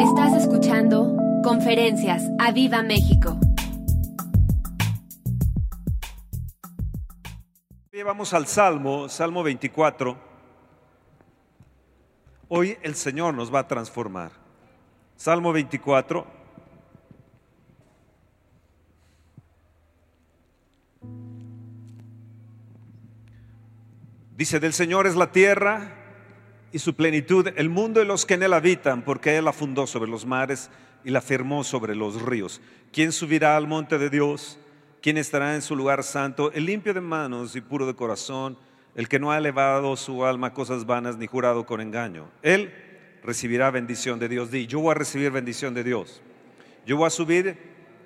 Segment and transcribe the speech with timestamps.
[0.00, 3.38] Estás escuchando Conferencias a Viva México.
[8.04, 10.16] Vamos al Salmo, Salmo 24.
[12.48, 14.32] Hoy el Señor nos va a transformar.
[15.16, 16.26] Salmo 24.
[24.36, 26.05] Dice, del Señor es la tierra
[26.72, 29.86] y su plenitud, el mundo y los que en él habitan, porque Él la fundó
[29.86, 30.70] sobre los mares
[31.04, 32.60] y la firmó sobre los ríos.
[32.92, 34.58] ¿Quién subirá al monte de Dios?
[35.00, 36.50] ¿Quién estará en su lugar santo?
[36.52, 38.58] El limpio de manos y puro de corazón,
[38.94, 42.28] el que no ha elevado su alma a cosas vanas ni jurado con engaño.
[42.42, 42.72] Él
[43.22, 44.50] recibirá bendición de Dios.
[44.50, 46.22] Di, yo voy a recibir bendición de Dios.
[46.86, 47.58] Yo voy a subir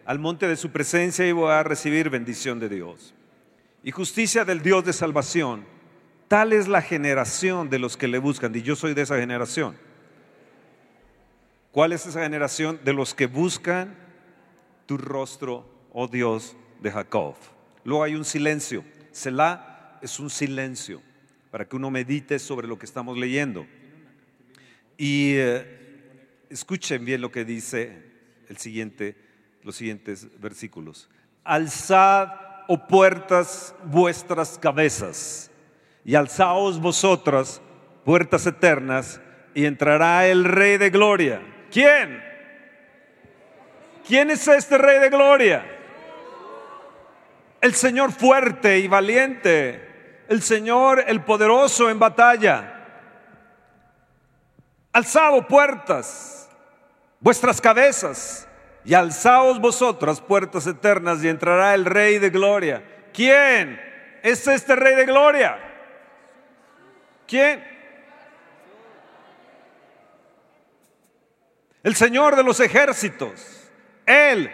[0.05, 3.15] al monte de su presencia y voy a recibir bendición de Dios.
[3.83, 5.65] Y justicia del Dios de salvación
[6.31, 9.77] Tal es la generación de los que le buscan, y yo soy de esa generación.
[11.73, 12.79] ¿Cuál es esa generación?
[12.85, 13.97] De los que buscan
[14.87, 17.35] tu rostro, oh Dios de Jacob.
[17.83, 18.85] Luego hay un silencio.
[19.11, 21.03] Selah es un silencio
[21.51, 23.67] para que uno medite sobre lo que estamos leyendo.
[24.97, 28.05] Y eh, escuchen bien lo que dice
[28.49, 29.17] el siguiente,
[29.65, 31.11] los siguientes versículos.
[31.43, 32.29] Alzad,
[32.69, 35.50] oh puertas, vuestras cabezas
[36.11, 37.63] y alzaos vosotras,
[38.05, 39.21] puertas eternas,
[39.55, 41.41] y entrará el Rey de Gloria.
[41.71, 42.21] ¿Quién?
[44.09, 45.65] ¿Quién es este Rey de Gloria?
[47.61, 52.75] El Señor fuerte y valiente, el Señor el poderoso en batalla.
[54.93, 56.51] Alzado puertas,
[57.21, 58.49] vuestras cabezas,
[58.85, 62.83] y alzaos vosotras puertas eternas, y entrará el Rey de Gloria.
[63.15, 63.81] ¿Quién
[64.25, 65.70] es este Rey de Gloria?
[67.31, 67.63] ¿Quién?
[71.85, 73.71] El Señor de los ejércitos.
[74.05, 74.51] Él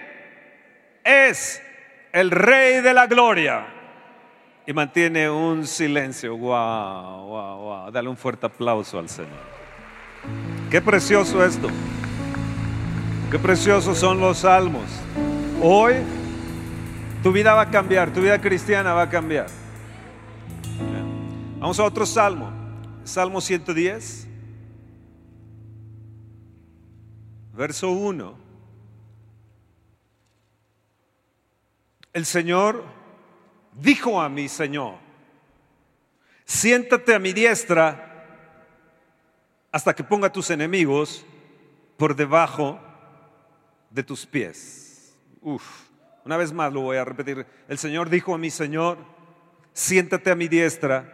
[1.02, 1.62] es
[2.12, 3.66] el Rey de la Gloria.
[4.66, 6.36] Y mantiene un silencio.
[6.36, 7.90] Wow, wow, wow.
[7.90, 9.32] Dale un fuerte aplauso al Señor.
[10.70, 11.68] Qué precioso esto.
[13.30, 14.84] Qué preciosos son los salmos.
[15.62, 15.94] Hoy
[17.22, 19.46] tu vida va a cambiar, tu vida cristiana va a cambiar.
[21.58, 22.55] Vamos a otro salmo.
[23.06, 24.26] Salmo 110,
[27.52, 28.36] verso 1.
[32.12, 32.82] El Señor
[33.74, 34.96] dijo a mi Señor,
[36.44, 38.24] siéntate a mi diestra
[39.70, 41.24] hasta que ponga tus enemigos
[41.96, 42.80] por debajo
[43.88, 45.16] de tus pies.
[45.42, 45.62] Uf,
[46.24, 47.46] una vez más lo voy a repetir.
[47.68, 48.98] El Señor dijo a mi Señor,
[49.72, 51.12] siéntate a mi diestra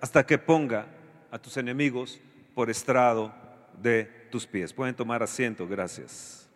[0.00, 0.93] hasta que ponga
[1.34, 2.20] a tus enemigos
[2.54, 3.34] por estrado
[3.82, 4.72] de tus pies.
[4.72, 6.48] Pueden tomar asiento, gracias.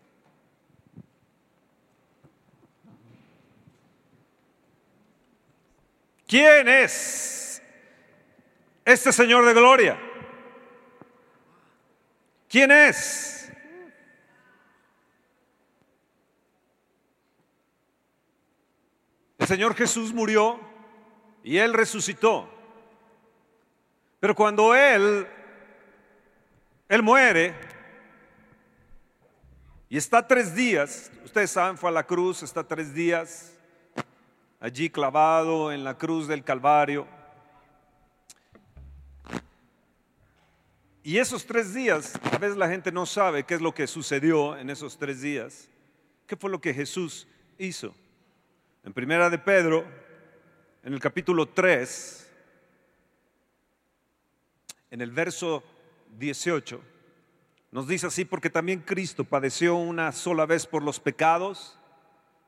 [6.28, 7.60] ¿Quién es
[8.84, 9.98] este Señor de gloria?
[12.48, 13.50] ¿Quién es?
[19.38, 20.60] El Señor Jesús murió
[21.42, 22.57] y Él resucitó.
[24.20, 25.26] Pero cuando Él,
[26.88, 27.54] Él muere
[29.88, 33.52] y está tres días, ustedes saben, fue a la cruz, está tres días
[34.60, 37.06] allí clavado en la cruz del Calvario.
[41.02, 44.56] Y esos tres días, a veces la gente no sabe qué es lo que sucedió
[44.58, 45.70] en esos tres días.
[46.26, 47.94] ¿Qué fue lo que Jesús hizo?
[48.84, 49.86] En primera de Pedro,
[50.82, 52.27] en el capítulo 3,
[54.90, 55.62] en el verso
[56.18, 56.80] 18,
[57.70, 61.78] nos dice así, porque también Cristo padeció una sola vez por los pecados,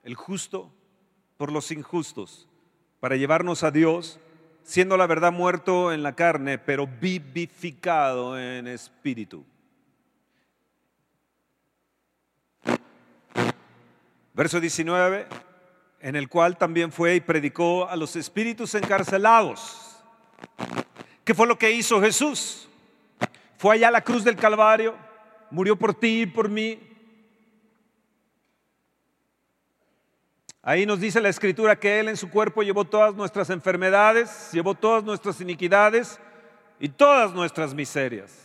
[0.03, 0.73] el justo
[1.37, 2.49] por los injustos,
[3.01, 4.19] para llevarnos a Dios,
[4.62, 9.45] siendo la verdad muerto en la carne, pero vivificado en espíritu.
[14.33, 15.27] Verso 19,
[16.01, 19.91] en el cual también fue y predicó a los espíritus encarcelados
[21.30, 22.68] ¿Qué fue lo que hizo Jesús?
[23.56, 24.97] Fue allá a la cruz del Calvario,
[25.53, 26.80] murió por ti y por mí.
[30.60, 34.74] Ahí nos dice la escritura que Él en su cuerpo llevó todas nuestras enfermedades, llevó
[34.74, 36.18] todas nuestras iniquidades
[36.80, 38.36] y todas nuestras miserias.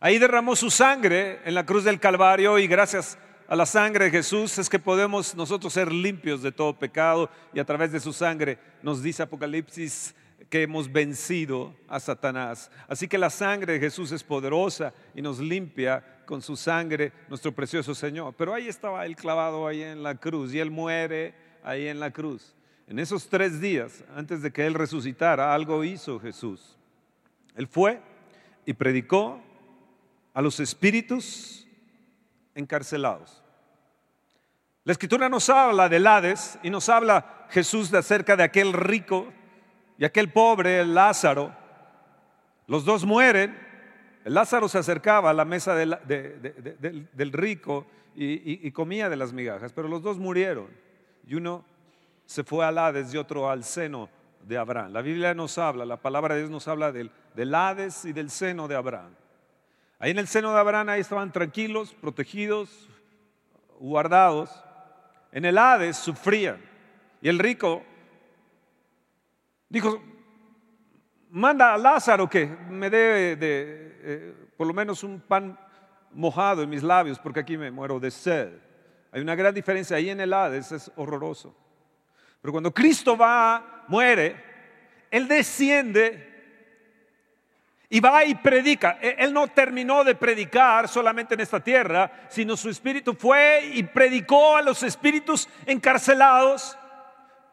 [0.00, 4.10] Ahí derramó su sangre en la cruz del Calvario y gracias a la sangre de
[4.10, 8.14] Jesús es que podemos nosotros ser limpios de todo pecado y a través de su
[8.14, 10.14] sangre nos dice Apocalipsis
[10.48, 12.70] que hemos vencido a Satanás.
[12.86, 17.52] Así que la sangre de Jesús es poderosa y nos limpia con su sangre nuestro
[17.52, 18.34] precioso Señor.
[18.36, 22.10] Pero ahí estaba él clavado ahí en la cruz y él muere ahí en la
[22.10, 22.54] cruz.
[22.86, 26.78] En esos tres días, antes de que él resucitara, algo hizo Jesús.
[27.54, 28.00] Él fue
[28.64, 29.40] y predicó
[30.32, 31.66] a los espíritus
[32.54, 33.42] encarcelados.
[34.84, 39.32] La escritura nos habla del Hades y nos habla Jesús de acerca de aquel rico
[39.98, 41.52] y aquel pobre, el Lázaro.
[42.68, 43.58] Los dos mueren.
[44.24, 49.72] El Lázaro se acercaba a la mesa del, rico y, y, comía de las migajas,
[49.72, 50.68] pero los dos murieron.
[51.26, 51.64] Y uno
[52.26, 54.08] se fue al Hades y otro al seno
[54.42, 54.92] de Abraham.
[54.92, 58.30] La Biblia nos habla, la palabra de Dios nos habla del, del Hades y del
[58.30, 59.14] seno de Abraham.
[59.98, 62.88] Ahí en el seno de Abraham, ahí estaban tranquilos, protegidos,
[63.80, 64.50] guardados.
[65.32, 66.60] En el Hades sufrían.
[67.20, 67.82] Y el rico
[69.68, 70.02] dijo,
[71.30, 75.58] manda a Lázaro que me dé eh, por lo menos un pan
[76.12, 78.52] mojado en mis labios, porque aquí me muero de sed.
[79.12, 81.56] Hay una gran diferencia ahí en el Hades, es horroroso.
[82.40, 84.36] Pero cuando Cristo va, muere,
[85.10, 86.28] Él desciende
[87.88, 88.98] y va y predica.
[89.00, 93.82] E, él no terminó de predicar solamente en esta tierra, sino su espíritu fue y
[93.82, 96.76] predicó a los espíritus encarcelados.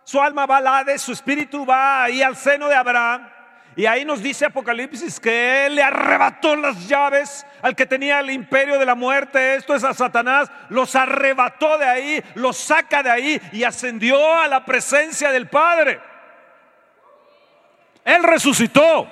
[0.06, 3.28] Su alma va al Hades, su espíritu va ahí al seno de Abraham.
[3.76, 8.30] Y ahí nos dice Apocalipsis que él le arrebató las llaves al que tenía el
[8.30, 9.56] imperio de la muerte.
[9.56, 10.50] Esto es a Satanás.
[10.70, 16.00] Los arrebató de ahí, los saca de ahí y ascendió a la presencia del Padre.
[18.06, 19.08] Él resucitó.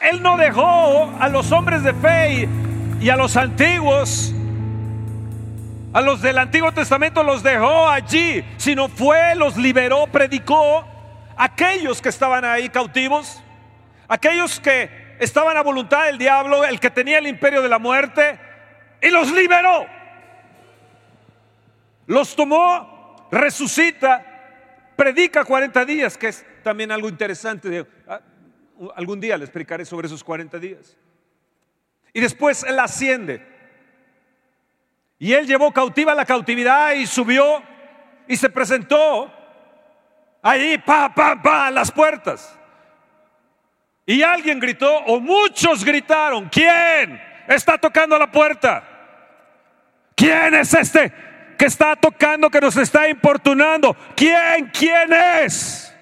[0.00, 2.48] Él no dejó a los hombres de fe
[3.00, 4.34] y, a los antiguos,
[5.94, 10.84] a los del Antiguo Testamento los dejó allí, sino fue, los liberó, predicó
[11.36, 13.40] aquellos que estaban ahí cautivos,
[14.08, 18.40] aquellos que estaban a voluntad del diablo, el que tenía el imperio de la muerte,
[19.00, 19.86] y los liberó.
[22.08, 24.26] Los tomó, resucita,
[24.96, 27.86] predica 40 días, que es también algo interesante.
[28.08, 28.20] Ah,
[28.96, 30.96] algún día les explicaré sobre esos 40 días.
[32.12, 33.53] Y después él asciende.
[35.24, 37.62] Y él llevó cautiva la cautividad y subió
[38.28, 39.32] y se presentó
[40.42, 42.54] ahí, pa, pa, pa, las puertas.
[44.04, 47.18] Y alguien gritó, o muchos gritaron, ¿quién
[47.48, 48.84] está tocando la puerta?
[50.14, 51.10] ¿Quién es este
[51.56, 53.96] que está tocando, que nos está importunando?
[54.14, 54.70] ¿Quién?
[54.78, 55.96] ¿Quién es?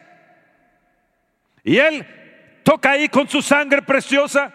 [1.63, 4.53] Y él toca ahí con su sangre preciosa,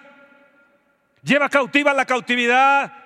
[1.23, 2.96] lleva cautiva la cautividad.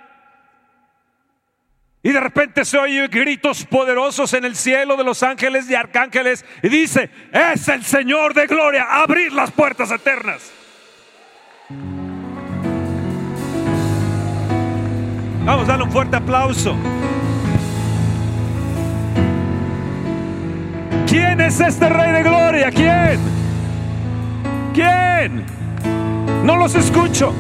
[2.04, 6.44] Y de repente se oye gritos poderosos en el cielo de los ángeles y arcángeles
[6.64, 10.52] y dice, es el Señor de gloria, abrir las puertas eternas.
[15.46, 16.76] Vamos a darle un fuerte aplauso.
[21.08, 22.72] ¿Quién es este Rey de Gloria?
[22.72, 23.20] ¿Quién?
[24.74, 25.46] ¿Quién?
[26.46, 27.34] No los escucho.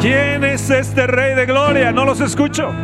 [0.00, 1.92] ¿Quién es este Rey de Gloria?
[1.92, 2.74] No los escucho.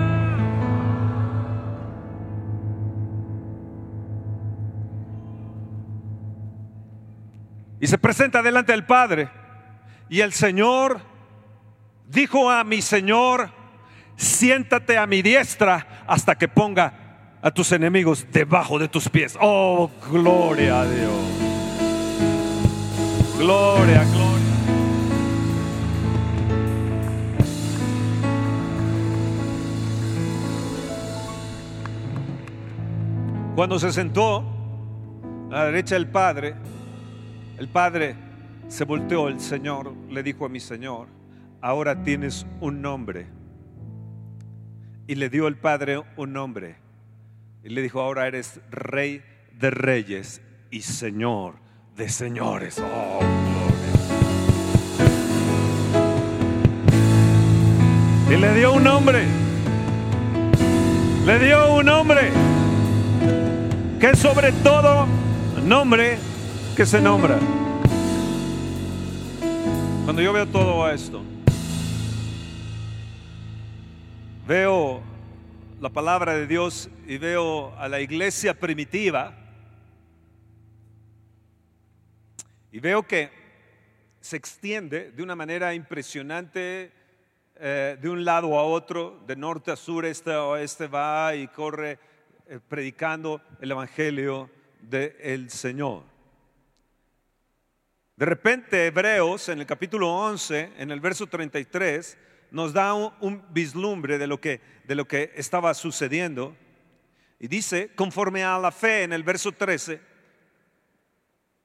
[7.84, 9.28] Y se presenta delante del Padre.
[10.08, 11.02] Y el Señor
[12.08, 13.50] dijo a mi Señor,
[14.16, 19.36] siéntate a mi diestra hasta que ponga a tus enemigos debajo de tus pies.
[19.38, 21.12] Oh, gloria a Dios.
[23.36, 24.34] Gloria, gloria.
[33.54, 34.42] Cuando se sentó
[35.50, 36.54] a la derecha del Padre,
[37.58, 38.16] el Padre
[38.68, 41.08] se volteó, el Señor le dijo a mi Señor,
[41.60, 43.26] ahora tienes un nombre.
[45.06, 46.76] Y le dio el Padre un nombre.
[47.62, 49.22] Y le dijo, ahora eres rey
[49.58, 51.54] de reyes y Señor
[51.96, 52.82] de señores.
[52.82, 53.20] Oh,
[58.30, 59.24] y le dio un nombre.
[61.24, 62.30] Le dio un nombre
[64.00, 65.06] que sobre todo
[65.64, 66.18] nombre
[66.76, 67.38] que se nombra.
[70.04, 71.22] Cuando yo veo todo esto,
[74.46, 75.02] veo
[75.80, 79.34] la palabra de Dios y veo a la iglesia primitiva
[82.74, 83.30] Y veo que
[84.20, 86.90] se extiende de una manera impresionante
[87.54, 91.46] eh, de un lado a otro, de norte a sur, este a oeste, va y
[91.46, 92.00] corre
[92.48, 94.50] eh, predicando el Evangelio
[94.80, 96.13] del Señor.
[98.16, 102.16] De repente Hebreos en el capítulo 11, en el verso 33,
[102.52, 106.56] nos da un, vislumbre de lo, que, de lo que estaba sucediendo.
[107.40, 110.00] Y dice, conforme a la fe en el verso 13,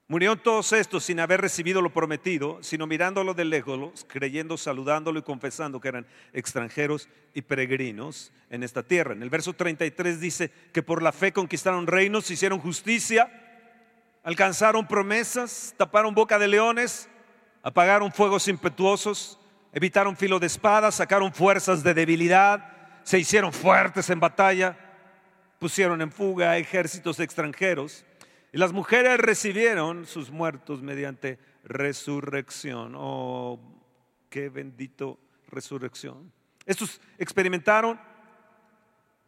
[0.08, 5.22] murieron todos estos sin haber recibido lo prometido, sino mirándolo de lejos, creyendo, saludándolo y
[5.22, 9.14] confesando que eran extranjeros y peregrinos en esta tierra.
[9.14, 13.49] En el verso 33 dice que por la fe conquistaron reinos, hicieron justicia,
[14.24, 17.10] alcanzaron promesas, taparon boca de leones,
[17.64, 19.40] apagaron fuegos impetuosos,
[19.74, 24.78] evitaron filo de espada, sacaron fuerzas de debilidad, se hicieron fuertes en batalla,
[25.60, 28.06] pusieron en fuga ejércitos extranjeros.
[28.52, 32.94] Y las mujeres recibieron sus muertos mediante resurrección.
[32.96, 33.60] Oh,
[34.30, 36.32] qué bendito resurrección.
[36.66, 38.00] Estos experimentaron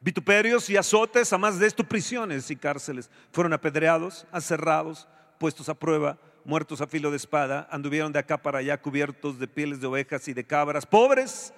[0.01, 3.09] vituperios y azotes, a más de esto prisiones y cárceles.
[3.31, 8.59] Fueron apedreados, aserrados, puestos a prueba, muertos a filo de espada, anduvieron de acá para
[8.59, 11.53] allá cubiertos de pieles de ovejas y de cabras, pobres,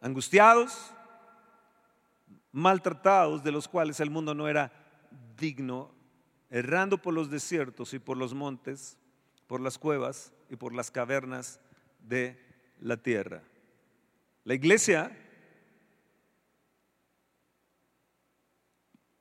[0.00, 0.92] angustiados,
[2.52, 4.72] maltratados, de los cuales el mundo no era
[5.36, 5.90] digno,
[6.50, 8.96] errando por los desiertos y por los montes,
[9.46, 11.60] por las cuevas y por las cavernas
[12.00, 12.40] de
[12.80, 13.42] la tierra.
[14.44, 15.16] La iglesia,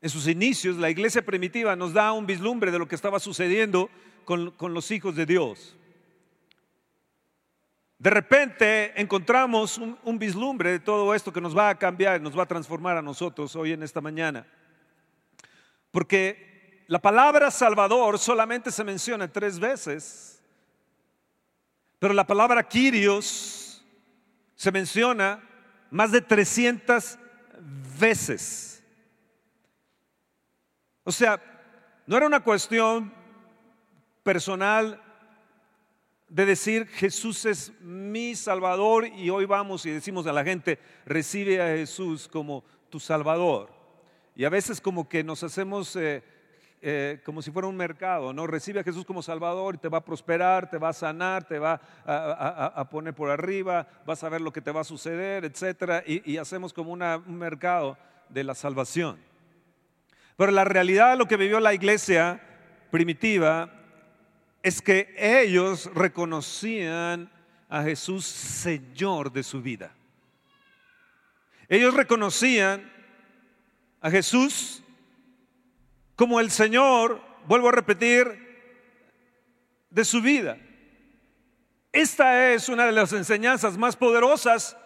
[0.01, 3.89] en sus inicios, la iglesia primitiva nos da un vislumbre de lo que estaba sucediendo
[4.25, 5.75] con, los hijos de Dios.
[7.97, 12.37] De repente encontramos un, un, vislumbre de todo esto que nos va a cambiar, nos
[12.37, 14.45] va a transformar a nosotros hoy en esta mañana.
[15.89, 20.41] Porque la palabra Salvador solamente se menciona tres veces,
[21.97, 23.83] pero la palabra Kyrios
[24.55, 25.41] se menciona
[25.89, 27.17] más de 300
[27.99, 28.76] veces.
[31.07, 31.41] O sea,
[32.05, 33.13] no era una cuestión
[34.23, 35.01] personal
[36.27, 41.61] de decir Jesús es mi Salvador y hoy vamos y decimos a la gente, recibe
[41.61, 43.69] a Jesús como tu Salvador.
[44.35, 46.25] Y a veces como que nos hacemos eh,
[46.81, 48.45] eh, como si fuera un mercado, ¿no?
[48.45, 51.57] Recibe a Jesús como Salvador y te va a prosperar, te va a sanar, te
[51.57, 56.03] va a, poner por arriba, vas a ver lo que te va a suceder, etc.
[56.05, 57.97] Y, y hacemos como un mercado
[58.27, 59.25] de la salvación.
[60.37, 62.39] Pero la realidad, lo que vivió la iglesia
[62.91, 63.73] primitiva,
[64.61, 67.29] es que ellos reconocían
[67.69, 69.91] a Jesús Señor de su vida.
[71.67, 72.89] Ellos reconocían
[73.99, 74.83] a Jesús
[76.15, 78.47] como el Señor, vuelvo a repetir,
[79.89, 80.57] de su vida.
[81.91, 84.77] Esta es una de las enseñanzas más poderosas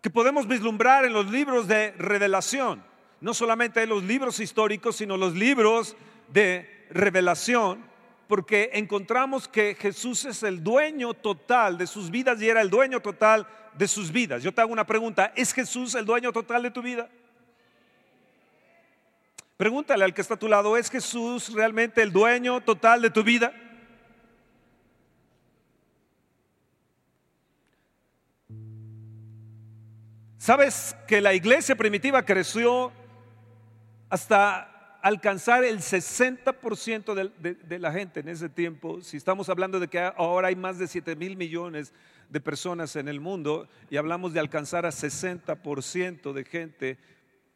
[0.00, 2.87] que podemos vislumbrar en los libros de revelación.
[3.20, 5.96] No solamente en los libros históricos, sino los libros
[6.32, 7.84] de revelación
[8.28, 13.00] porque encontramos que Jesús es el dueño total de sus vidas y era el dueño
[13.00, 14.42] total de sus vidas.
[14.42, 17.08] Yo te hago una pregunta, ¿es Jesús el dueño total de tu vida?
[19.56, 23.24] Pregúntale al que está a tu lado, ¿es Jesús realmente el dueño total de tu
[23.24, 23.52] vida?
[30.36, 32.92] ¿Sabes que la iglesia primitiva creció
[34.08, 40.00] hasta alcanzar el 60% de, la gente en ese tiempo, si estamos hablando de que
[40.00, 41.92] ahora hay más de 7 mil millones
[42.28, 46.98] de personas en el mundo y hablamos de alcanzar a 60% de gente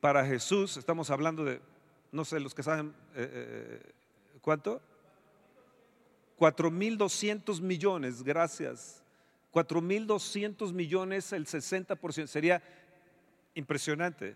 [0.01, 1.61] para Jesús, estamos hablando de,
[2.11, 3.93] no sé, los que saben, eh, eh,
[4.41, 4.81] ¿cuánto?
[6.39, 9.03] 4.200 millones, gracias.
[9.53, 12.63] 4.200 millones, el 60%, sería
[13.55, 14.35] impresionante.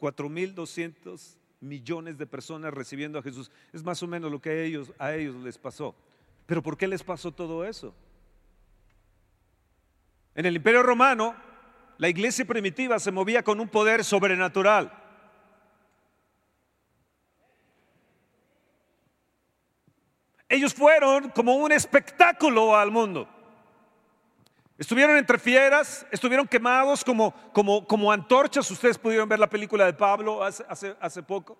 [0.00, 3.50] 4.200 millones de personas recibiendo a Jesús.
[3.72, 5.94] Es más o menos lo que a ellos, a ellos les pasó.
[6.46, 7.94] Pero ¿por qué les pasó todo eso?
[10.34, 11.34] En el Imperio Romano,
[11.98, 14.92] la iglesia primitiva se movía con un poder sobrenatural.
[20.48, 23.28] Ellos fueron como un espectáculo al mundo.
[24.78, 28.70] Estuvieron entre fieras, estuvieron quemados como, como, como antorchas.
[28.70, 31.56] Ustedes pudieron ver la película de Pablo hace, hace, poco.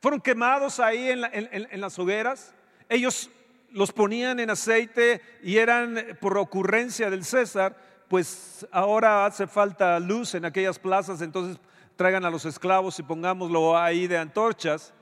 [0.00, 2.54] Fueron quemados ahí en, en, las hogueras.
[2.88, 3.30] Ellos
[3.70, 7.76] los ponían en aceite y eran por ocurrencia del César,
[8.08, 11.60] pues ahora hace falta luz en aquellas plazas, entonces
[11.94, 14.92] traigan a los esclavos y pongámoslo ahí de antorchas.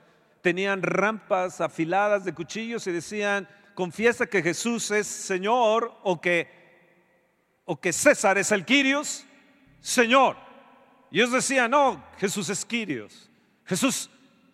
[0.41, 6.58] Tenían rampas afiladas de cuchillos y decían, confiesa que Jesús es Señor o que
[7.71, 9.27] o que César es el Quirios,
[9.79, 10.35] Señor.
[11.11, 13.29] Y ellos decían, no, Jesús es Quirios.
[13.63, 14.09] Jesús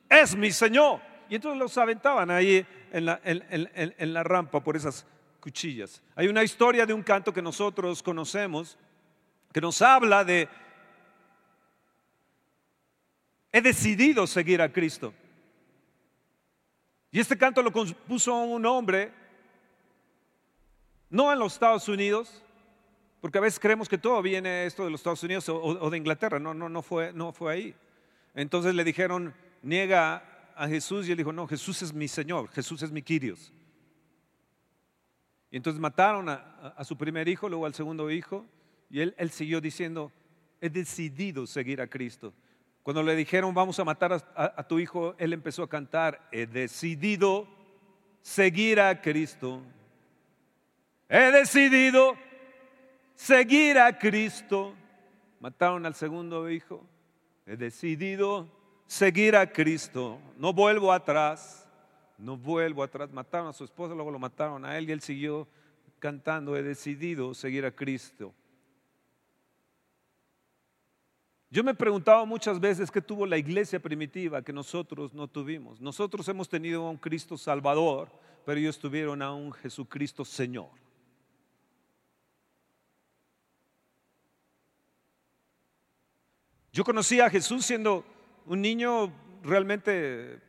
[0.09, 0.99] es mi Señor.
[1.29, 5.07] y entonces los aventaban ahí en la, en la rampa por esas
[5.39, 6.03] cuchillas.
[6.13, 8.77] Hay una historia de un canto que nosotros conocemos
[9.53, 10.49] que nos habla de,
[13.53, 15.13] he decidido seguir a Cristo.
[17.11, 19.13] Y este canto lo compuso un hombre,
[21.09, 22.41] no en los Estados Unidos,
[23.25, 26.37] porque a veces creemos que todo viene esto de los Estados Unidos o, de Inglaterra,
[26.37, 27.75] no, no, no, fue, no fue ahí.
[28.35, 32.83] Entonces le dijeron, niega a Jesús y él dijo, no, Jesús es mi Señor, Jesús
[32.83, 33.51] es mi Quirios.
[35.49, 38.45] Y entonces mataron a, su primer hijo, luego al segundo hijo,
[38.91, 40.11] y él, siguió diciendo,
[40.61, 42.31] he decidido seguir a Cristo.
[42.83, 47.47] Cuando le dijeron, vamos a matar a tu hijo, él empezó a cantar, he decidido
[48.21, 49.63] seguir a Cristo.
[51.09, 52.15] He decidido
[53.15, 54.73] seguir a Cristo.
[55.39, 56.83] Mataron al segundo hijo.
[57.45, 58.47] He decidido
[58.87, 60.19] seguir a Cristo.
[60.37, 61.67] No vuelvo atrás.
[62.17, 63.11] No vuelvo atrás.
[63.11, 65.47] Mataron a su esposa, luego lo mataron a él y él siguió
[65.99, 66.55] cantando.
[66.55, 68.33] He decidido seguir a Cristo.
[71.49, 75.79] Yo me he preguntado muchas veces qué tuvo la iglesia primitiva que nosotros no tuvimos.
[75.79, 78.09] Nosotros hemos tenido a un Cristo Salvador,
[78.45, 80.84] pero ellos tuvieron a un Jesucristo Señor.
[86.75, 88.03] Yo conocí a Jesús siendo
[88.45, 89.09] un niño
[89.43, 90.41] realmente,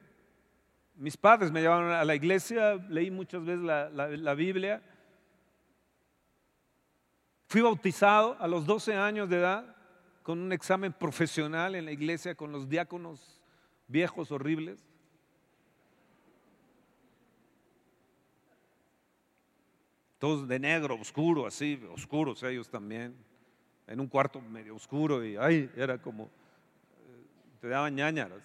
[0.97, 4.83] mis padres me llevaron a la iglesia, leí muchas veces la, Biblia.
[7.47, 9.76] Fui bautizado a los 12 años de edad
[10.25, 13.40] con un examen profesional en la iglesia con los diáconos
[13.87, 14.85] viejos horribles.
[20.18, 23.14] Todos de negro, oscuro, así, oscuros ellos también
[23.86, 26.28] en un cuarto medio oscuro y ay, era como, eh,
[27.60, 28.42] te daban ñañaras.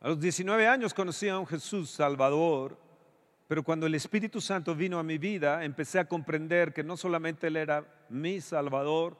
[0.00, 2.78] A los 19 años conocí a un Jesús Salvador,
[3.48, 7.48] pero cuando el Espíritu Santo vino a mi vida, empecé a comprender que no solamente
[7.48, 9.16] Él era mi Salvador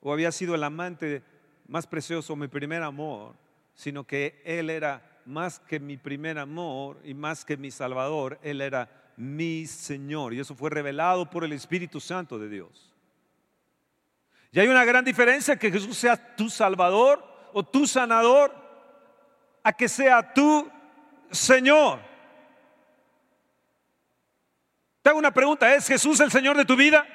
[0.00, 1.22] o había sido el amante
[1.68, 3.34] más precioso, mi primer amor,
[3.74, 8.60] sino que Él era más que mi primer amor y más que mi Salvador, Él
[8.60, 10.32] era mi Señor.
[10.32, 12.94] Y eso fue revelado por el Espíritu Santo de Dios.
[14.52, 18.54] Y hay una gran diferencia que Jesús sea tu Salvador o tu sanador
[19.62, 20.70] a que sea tu
[21.30, 21.98] Señor.
[25.02, 27.06] Te hago una pregunta, ¿es Jesús el Señor de tu vida?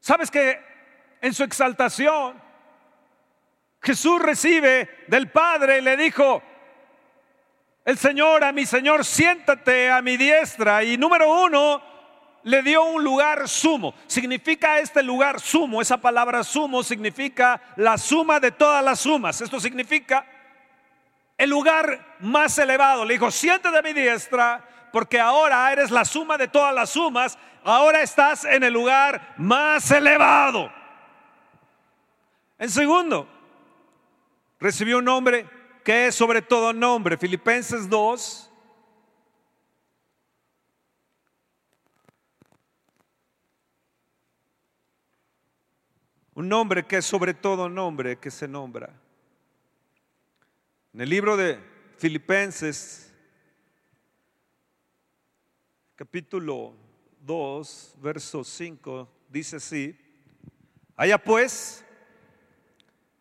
[0.00, 0.58] ¿Sabes que
[1.20, 2.40] en su exaltación
[3.82, 6.42] Jesús recibe del Padre y le dijo,
[7.84, 10.84] el Señor a mi Señor, siéntate a mi diestra.
[10.84, 11.82] Y número uno,
[12.44, 13.94] le dio un lugar sumo.
[14.06, 19.40] Significa este lugar sumo, esa palabra sumo significa la suma de todas las sumas.
[19.40, 20.26] Esto significa
[21.36, 23.04] el lugar más elevado.
[23.04, 27.38] Le dijo, siéntate a mi diestra porque ahora eres la suma de todas las sumas.
[27.64, 30.72] Ahora estás en el lugar más elevado.
[32.58, 33.28] En segundo,
[34.60, 35.48] recibió un nombre
[35.82, 37.16] que es sobre todo nombre.
[37.16, 38.50] Filipenses 2.
[46.34, 48.90] Un nombre que es sobre todo nombre que se nombra.
[50.94, 51.58] En el libro de
[51.98, 53.12] Filipenses,
[55.94, 56.74] capítulo
[57.20, 59.98] 2, verso 5, dice así,
[60.96, 61.84] haya pues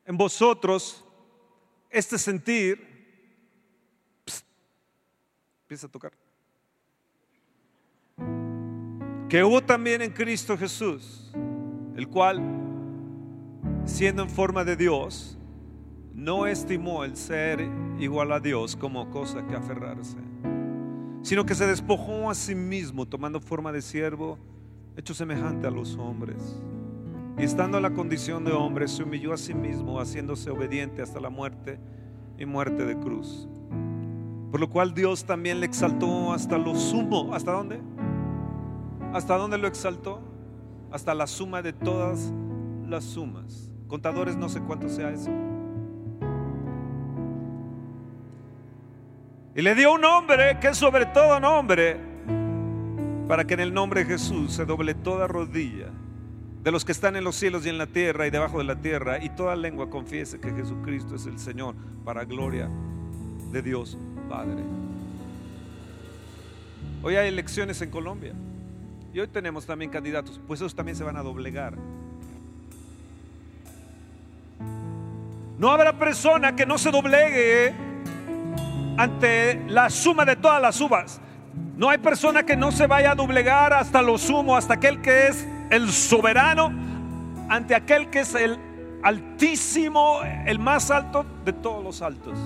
[0.06, 1.06] en vosotros
[1.92, 2.80] este sentir,
[5.64, 6.12] empieza a tocar,
[9.30, 11.32] que hubo también en Cristo Jesús,
[11.96, 12.42] el cual,
[13.86, 15.38] siendo en forma de Dios,
[16.14, 17.68] no estimó el ser
[18.00, 20.18] igual a Dios como cosa que aferrarse,
[21.22, 24.38] sino que se despojó a sí mismo, tomando forma de siervo,
[24.96, 26.62] hecho semejante a los hombres
[27.38, 31.20] y estando en la condición de hombre, se humilló a sí mismo, haciéndose obediente hasta
[31.20, 31.80] la muerte
[32.38, 33.48] y muerte de cruz.
[34.52, 37.34] Por lo cual Dios también le exaltó hasta lo sumo.
[37.34, 37.80] ¿Hasta dónde?
[39.14, 40.22] ¿Hasta dónde lo exaltó?
[40.92, 42.34] Hasta la suma de todas
[42.86, 43.72] las sumas.
[43.88, 45.32] Contadores, no sé cuánto sea eso.
[49.56, 51.98] Y le dio un nombre que es sobre todo nombre,
[53.28, 55.92] para que en el nombre de Jesús se doble toda rodilla
[56.64, 58.76] de los que están en los cielos y en la tierra y debajo de la
[58.76, 62.70] tierra, y toda lengua confiese que Jesucristo es el Señor, para gloria
[63.52, 63.98] de Dios
[64.30, 64.64] Padre.
[67.04, 68.34] Hoy hay elecciones en Colombia
[69.14, 71.76] y hoy tenemos también candidatos, pues esos también se van a doblegar.
[75.58, 77.74] No habrá persona que no se doblegue
[78.98, 81.20] ante la suma de todas las uvas.
[81.78, 85.28] No hay persona que no se vaya a doblegar hasta lo sumo, hasta aquel que
[85.28, 86.72] es el soberano,
[87.50, 88.58] ante aquel que es el
[89.04, 92.38] altísimo, el más alto de todos los altos.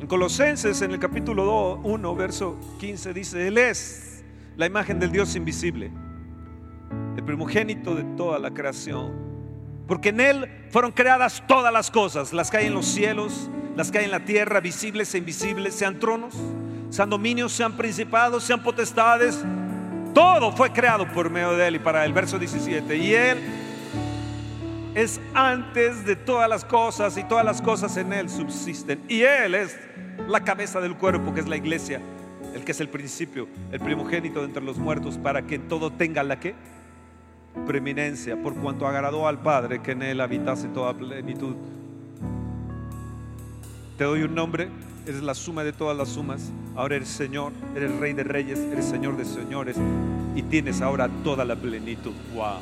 [0.00, 4.24] En Colosenses, en el capítulo 1, verso 15, dice, Él es
[4.56, 5.90] la imagen del Dios invisible,
[7.16, 9.12] el primogénito de toda la creación,
[9.86, 13.92] porque en Él fueron creadas todas las cosas, las que hay en los cielos, las
[13.92, 16.34] que hay en la tierra, visibles e invisibles, sean tronos,
[16.90, 19.40] sean dominios, sean principados, sean potestades.
[20.12, 22.96] Todo fue creado por medio de Él y para el verso 17.
[22.96, 23.38] Y Él
[24.96, 29.00] es antes de todas las cosas y todas las cosas en Él subsisten.
[29.06, 29.78] Y Él es
[30.26, 32.00] la cabeza del cuerpo que es la iglesia,
[32.56, 35.92] el que es el principio, el primogénito de entre los muertos, para que en todo
[35.92, 36.56] tenga la que
[37.64, 41.54] preeminencia, por cuanto agradó al Padre que en Él habitase toda plenitud.
[43.98, 44.68] Te doy un nombre,
[45.06, 46.52] eres la suma de todas las sumas.
[46.76, 49.76] Ahora eres Señor, eres Rey de Reyes, eres Señor de Señores
[50.36, 52.12] y tienes ahora toda la plenitud.
[52.32, 52.58] Wow.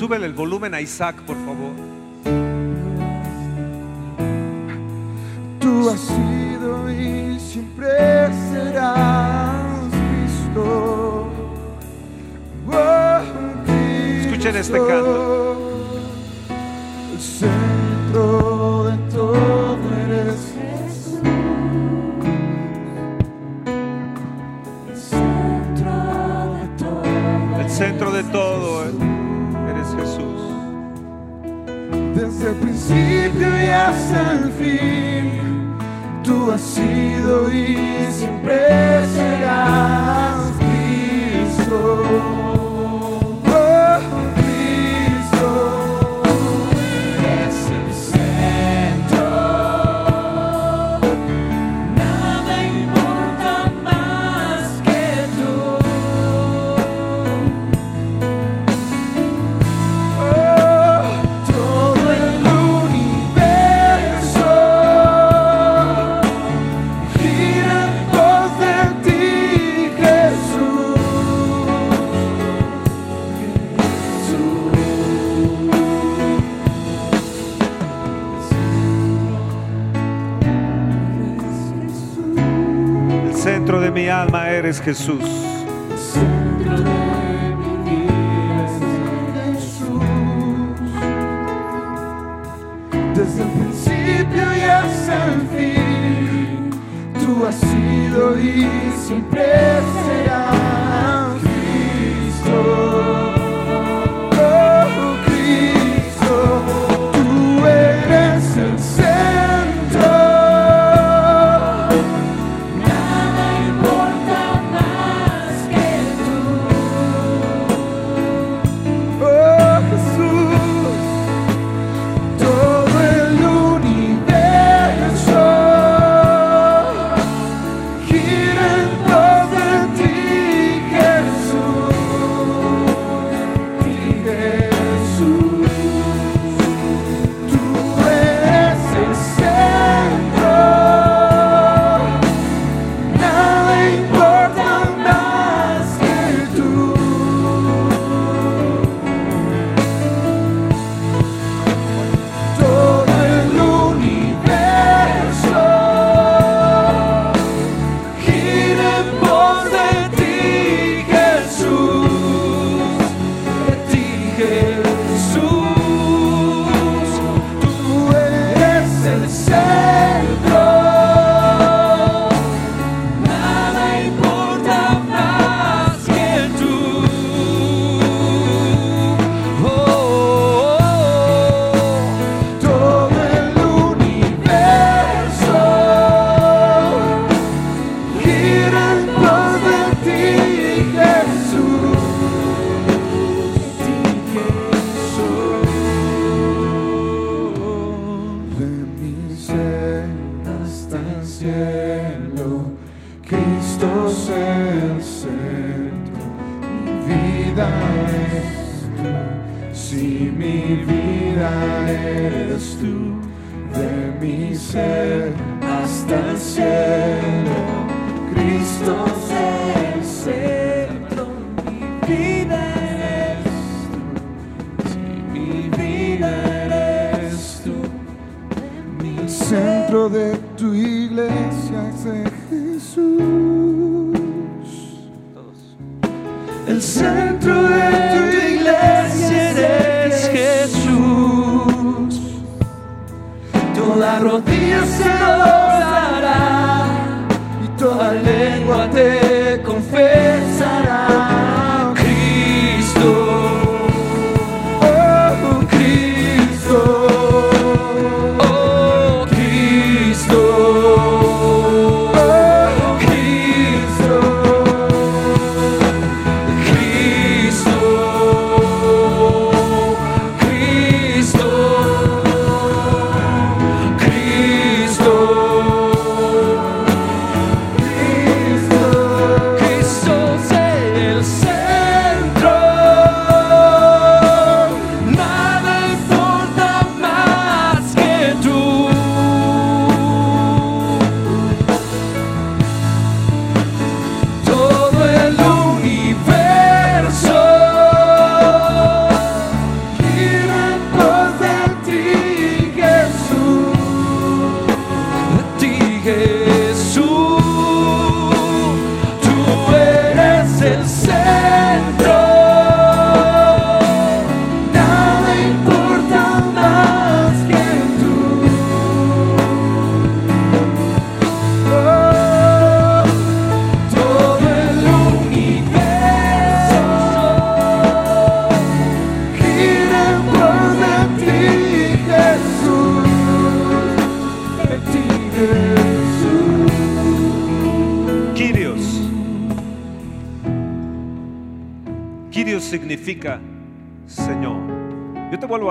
[0.00, 1.72] Súbele el volumen a Isaac, por favor.
[5.60, 7.86] Tú has sido y siempre
[8.50, 11.28] serás Cristo.
[12.66, 13.20] Oh,
[14.22, 15.66] Escuchen este canto.
[17.12, 20.54] El centro de todo eres
[24.88, 25.92] El centro
[26.54, 27.60] de todo.
[27.60, 28.59] El centro de todo
[32.40, 35.76] Desde el principio y hasta el fin,
[36.24, 37.76] tú has sido y
[38.10, 42.29] siempre serás Cristo.
[84.70, 85.49] Eres Jesús.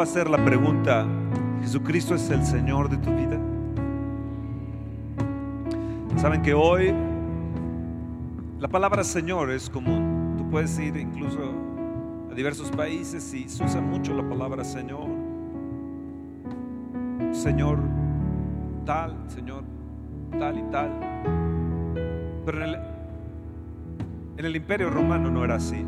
[0.09, 1.05] Hacer la pregunta,
[1.61, 3.39] ¿Jesucristo es el Señor de tu vida?
[6.17, 6.91] Saben que hoy
[8.57, 10.33] la palabra Señor es común.
[10.35, 11.53] Tú puedes ir incluso
[12.31, 15.07] a diversos países y se usa mucho la palabra Señor.
[17.31, 17.77] Señor
[18.87, 19.63] tal, Señor
[20.39, 20.89] tal y tal.
[22.45, 22.79] Pero en el,
[24.37, 25.85] en el imperio romano no era así.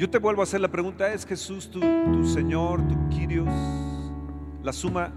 [0.00, 3.52] Yo te vuelvo a hacer la pregunta, ¿es Jesús tu, tu Señor, tu Kyrios,
[4.62, 5.12] la suma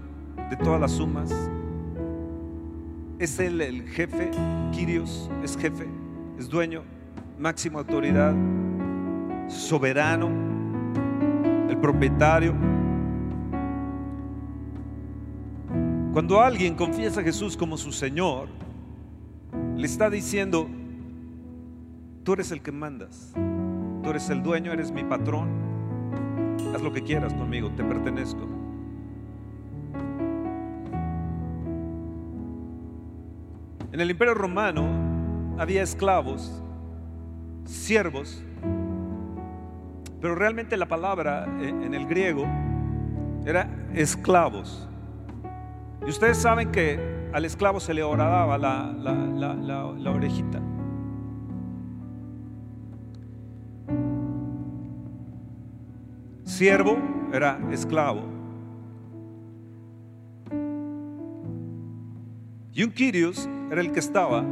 [0.50, 1.32] de todas las sumas?
[3.18, 4.30] ¿Es Él el jefe?
[4.72, 5.88] Kyrios es jefe,
[6.38, 6.82] es dueño,
[7.38, 8.34] máxima autoridad,
[9.48, 10.28] soberano,
[11.70, 12.54] el propietario.
[16.12, 18.48] Cuando alguien confiesa a Jesús como su Señor,
[19.78, 20.68] le está diciendo,
[22.22, 23.32] tú eres el que mandas,
[24.04, 25.48] tú eres el dueño, eres mi patrón,
[26.74, 28.46] haz lo que quieras conmigo, te pertenezco.
[33.90, 34.86] En el imperio romano
[35.58, 36.62] había esclavos,
[37.64, 38.44] siervos,
[40.20, 42.44] pero realmente la palabra eh, en el griego
[43.46, 44.88] era esclavos.
[46.06, 50.60] Y ustedes saben que al esclavo se le horadaba la, orejita.
[56.54, 56.96] Siervo
[57.32, 58.22] era esclavo.
[62.72, 64.44] Y un Kyrios era el que estaba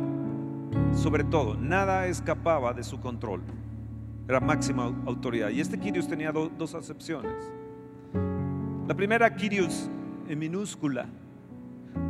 [0.94, 1.56] sobre todo.
[1.56, 3.40] Nada escapaba de su control.
[4.26, 5.50] Era máxima autoridad.
[5.50, 7.52] Y este Kyrios tenía do- dos acepciones.
[8.88, 9.88] La primera, Kyrios
[10.28, 11.06] en minúscula,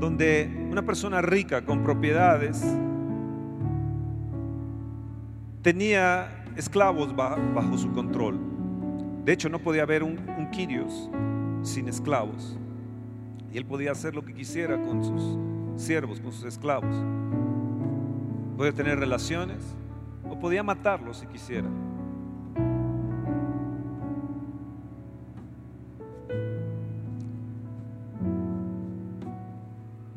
[0.00, 2.64] donde una persona rica con propiedades
[5.60, 8.51] tenía esclavos ba- bajo su control.
[9.24, 10.50] De hecho, no podía haber un, un
[11.64, 12.56] sin esclavos.
[13.52, 16.94] Y él podía hacer lo que quisiera con sus siervos, con sus esclavos.
[18.56, 19.58] Podía tener relaciones
[20.28, 21.68] o podía matarlos si quisiera.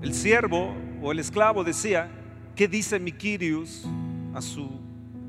[0.02, 2.10] El siervo o el esclavo decía,
[2.56, 3.88] ¿qué dice mi Kyrios
[4.34, 4.70] a su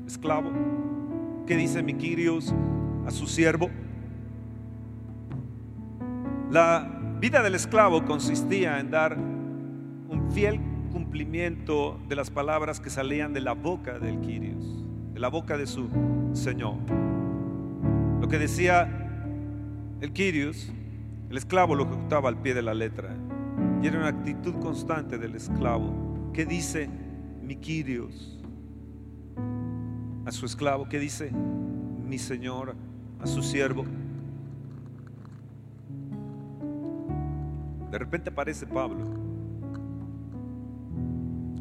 [0.05, 0.51] esclavo?
[1.45, 2.53] ¿Qué dice mi Kyrios
[3.07, 3.69] a su siervo?
[6.51, 9.17] La vida del esclavo consistía en dar
[10.33, 10.59] fiel
[10.91, 15.65] cumplimiento de las palabras que salían de la boca del Quirios, de la boca de
[15.65, 15.89] su
[16.33, 16.75] Señor.
[18.21, 18.87] Lo que decía
[20.01, 20.71] el Quirios,
[21.29, 23.15] el esclavo lo ejecutaba al pie de la letra.
[23.81, 26.31] Y era una actitud constante del esclavo.
[26.33, 26.89] ¿Qué dice
[27.41, 28.43] mi Quirios
[30.25, 30.87] a su esclavo?
[30.89, 32.75] ¿Qué dice mi Señor
[33.21, 33.85] a su siervo?
[37.91, 39.05] De repente aparece Pablo.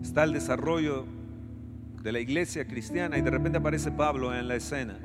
[0.03, 1.05] Está el desarrollo
[2.03, 4.99] de la iglesia cristiana y de repente aparece Pablo en la escena.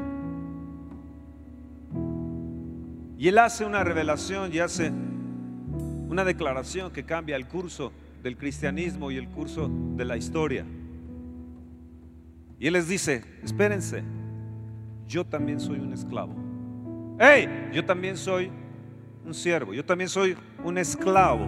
[3.17, 4.91] Y él hace una revelación y hace
[6.09, 7.91] una declaración que cambia el curso
[8.23, 10.65] del cristianismo y el curso de la historia.
[12.59, 14.03] Y él les dice, espérense,
[15.11, 16.33] yo también soy un esclavo.
[17.19, 17.69] ¡Hey!
[17.73, 18.49] Yo también soy
[19.25, 21.47] un siervo, yo también soy un esclavo.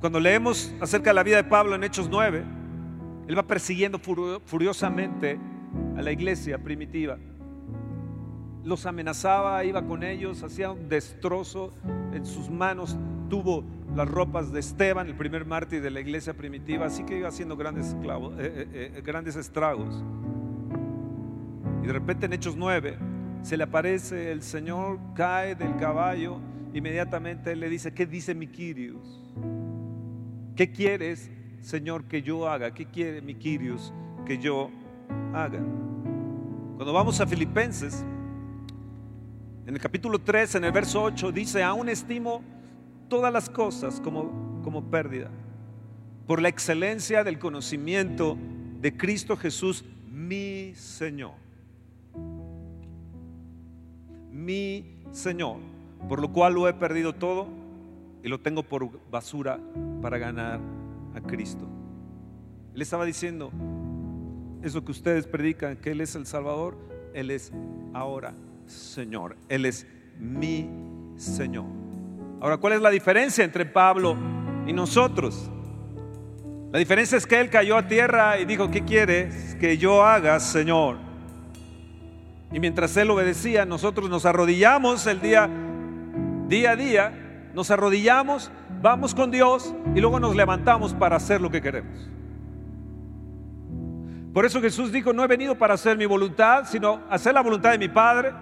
[0.00, 2.44] Cuando leemos acerca de la vida de Pablo en Hechos 9,
[3.26, 3.98] él va persiguiendo
[4.44, 5.38] furiosamente
[5.96, 7.18] a la iglesia primitiva
[8.64, 11.72] los amenazaba, iba con ellos, hacía un destrozo.
[12.12, 12.96] En sus manos
[13.28, 17.28] tuvo las ropas de Esteban, el primer mártir de la iglesia primitiva, así que iba
[17.28, 20.02] haciendo grandes, eh, eh, eh, grandes estragos.
[21.82, 22.98] Y de repente en Hechos 9
[23.42, 26.38] se le aparece el Señor, cae del caballo,
[26.74, 29.20] inmediatamente él le dice, ¿qué dice mi Quirios?
[30.56, 31.30] ¿Qué quieres,
[31.62, 32.74] Señor, que yo haga?
[32.74, 33.94] ¿Qué quiere mi Quirios
[34.26, 34.70] que yo
[35.32, 35.60] haga?
[36.76, 38.04] Cuando vamos a Filipenses,
[39.66, 42.42] en el capítulo 3, en el verso 8, dice, aún estimo
[43.08, 45.30] todas las cosas como, como pérdida,
[46.26, 48.36] por la excelencia del conocimiento
[48.80, 51.49] de Cristo Jesús, mi Señor.
[54.40, 55.58] Mi Señor,
[56.08, 57.46] por lo cual lo he perdido todo
[58.22, 59.60] y lo tengo por basura
[60.00, 60.60] para ganar
[61.14, 61.68] a Cristo.
[62.74, 63.50] Él estaba diciendo,
[64.62, 66.78] eso que ustedes predican, que Él es el Salvador,
[67.12, 67.52] Él es
[67.92, 68.32] ahora
[68.66, 69.36] Señor.
[69.48, 69.86] Él es
[70.18, 70.68] mi
[71.16, 71.66] Señor.
[72.40, 74.16] Ahora, ¿cuál es la diferencia entre Pablo
[74.66, 75.50] y nosotros?
[76.72, 80.38] La diferencia es que él cayó a tierra y dijo, ¿qué quieres que yo haga,
[80.40, 81.09] Señor?
[82.52, 85.48] Y mientras él obedecía, nosotros nos arrodillamos el día,
[86.48, 88.50] día a día, nos arrodillamos,
[88.82, 92.08] vamos con Dios y luego nos levantamos para hacer lo que queremos.
[94.32, 97.72] Por eso Jesús dijo, no he venido para hacer mi voluntad, sino hacer la voluntad
[97.72, 98.32] de mi Padre.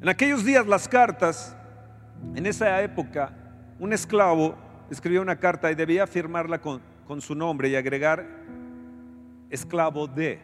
[0.00, 1.56] En aquellos días las cartas,
[2.34, 3.32] en esa época,
[3.78, 4.56] un esclavo
[4.92, 8.26] escribía una carta y debía firmarla con, con su nombre y agregar
[9.50, 10.40] esclavo de.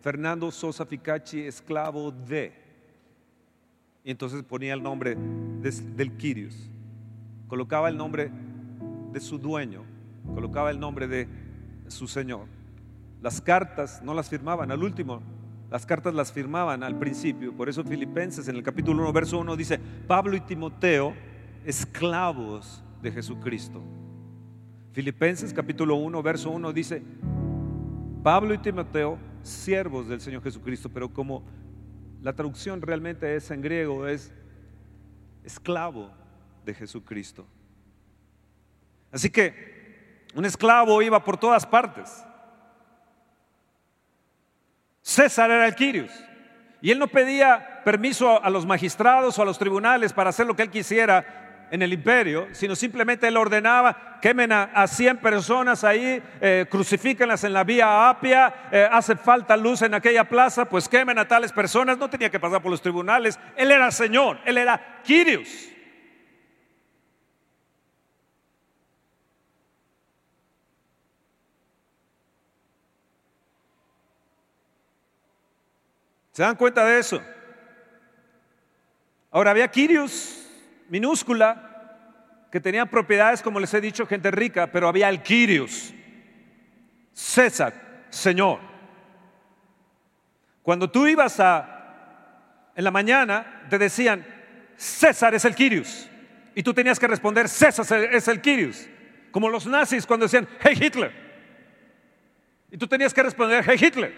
[0.00, 2.52] Fernando Sosa Ficacci, esclavo de.
[4.04, 6.56] Y entonces ponía el nombre del Quirius.
[7.48, 8.30] Colocaba el nombre
[9.12, 9.84] de su dueño.
[10.34, 11.28] Colocaba el nombre de
[11.88, 12.46] su señor.
[13.20, 14.70] Las cartas no las firmaban.
[14.70, 15.22] Al último
[15.70, 17.52] las cartas las firmaban al principio.
[17.52, 21.14] Por eso Filipenses en el capítulo 1, verso 1 dice, Pablo y Timoteo,
[21.64, 23.82] esclavos de Jesucristo.
[24.92, 27.02] Filipenses capítulo 1, verso 1 dice,
[28.22, 31.44] Pablo y Timoteo, siervos del Señor Jesucristo, pero como
[32.22, 34.32] la traducción realmente es en griego, es
[35.44, 36.10] esclavo
[36.64, 37.46] de Jesucristo.
[39.10, 42.24] Así que un esclavo iba por todas partes.
[45.02, 46.12] César era el Quirius.
[46.82, 50.54] Y él no pedía permiso a los magistrados o a los tribunales para hacer lo
[50.54, 56.22] que él quisiera en el imperio, sino simplemente él ordenaba, quemen a, 100 personas ahí,
[56.40, 61.18] eh, crucifíquenlas en la vía Apia, eh, hace falta luz en aquella plaza, pues quemen
[61.18, 65.00] a tales personas, no tenía que pasar por los tribunales, él era Señor, él era
[65.04, 65.68] Quirius.
[76.32, 77.20] ¿Se dan cuenta de eso?
[79.30, 80.39] Ahora había Quirius
[80.90, 81.68] minúscula
[82.50, 85.94] que tenía propiedades, como les he dicho, gente rica, pero había el Quirius,
[87.12, 87.72] César,
[88.10, 88.58] Señor.
[90.62, 94.26] Cuando tú ibas a, en la mañana, te decían,
[94.76, 96.08] César es el Quirius.
[96.54, 98.88] Y tú tenías que responder, César es el Quirius.
[99.30, 101.12] Como los nazis cuando decían, hey Hitler.
[102.72, 104.12] Y tú tenías que responder, hey Hitler.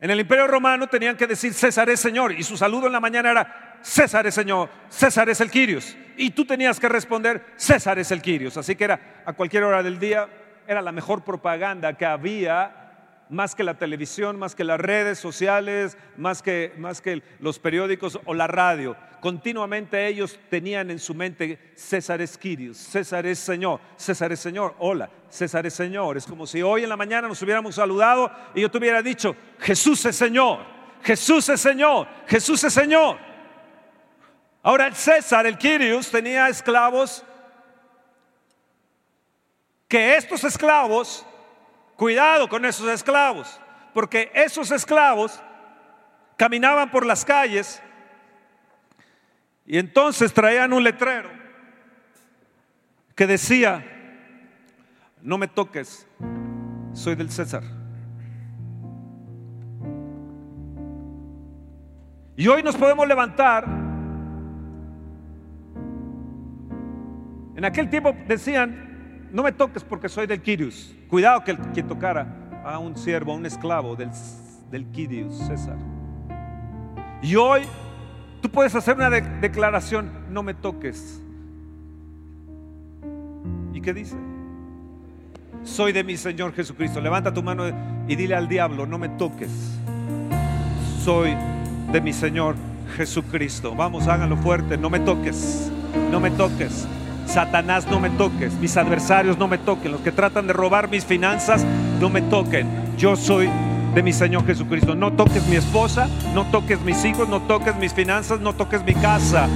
[0.00, 3.00] En el imperio romano tenían que decir César es Señor y su saludo en la
[3.00, 5.94] mañana era César es Señor, César es el Quirios.
[6.16, 8.56] Y tú tenías que responder César es el Quirios.
[8.56, 10.26] Así que era a cualquier hora del día,
[10.66, 12.80] era la mejor propaganda que había
[13.28, 18.18] más que la televisión, más que las redes sociales, más que, más que los periódicos
[18.24, 18.96] o la radio.
[19.20, 24.76] Continuamente ellos tenían en su mente César es Quirios, César es Señor, César es Señor,
[24.78, 26.16] hola, César es Señor.
[26.16, 29.36] Es como si hoy en la mañana nos hubiéramos saludado y yo te hubiera dicho,
[29.58, 30.60] Jesús es Señor,
[31.02, 33.33] Jesús es Señor, Jesús es Señor.
[34.64, 37.22] Ahora el César, el Quirios, tenía esclavos
[39.86, 41.24] que estos esclavos
[41.96, 43.60] Cuidado con esos esclavos,
[43.92, 45.40] porque esos esclavos
[46.36, 47.80] caminaban por las calles
[49.64, 51.30] y entonces traían un letrero
[53.14, 53.84] que decía,
[55.22, 56.06] no me toques,
[56.92, 57.62] soy del César.
[62.36, 63.83] Y hoy nos podemos levantar.
[67.56, 70.94] En aquel tiempo decían, no me toques porque soy del Quirius.
[71.08, 72.26] Cuidado que el que tocara
[72.64, 74.10] a un siervo, a un esclavo del,
[74.70, 75.76] del Quirius, César.
[77.22, 77.62] Y hoy
[78.40, 81.20] tú puedes hacer una declaración, no me toques.
[83.72, 84.16] ¿Y qué dice?
[85.62, 87.00] Soy de mi Señor Jesucristo.
[87.00, 87.64] Levanta tu mano
[88.06, 89.50] y dile al diablo, no me toques.
[91.00, 91.36] Soy
[91.92, 92.56] de mi Señor
[92.96, 93.74] Jesucristo.
[93.74, 95.70] Vamos, háganlo fuerte, no me toques,
[96.10, 96.86] no me toques.
[97.26, 98.52] Satanás, no me toques.
[98.54, 99.92] Mis adversarios, no me toquen.
[99.92, 101.64] Los que tratan de robar mis finanzas,
[102.00, 102.66] no me toquen.
[102.96, 103.48] Yo soy
[103.94, 104.94] de mi Señor Jesucristo.
[104.94, 108.94] No toques mi esposa, no toques mis hijos, no toques mis finanzas, no toques mi
[108.94, 109.48] casa.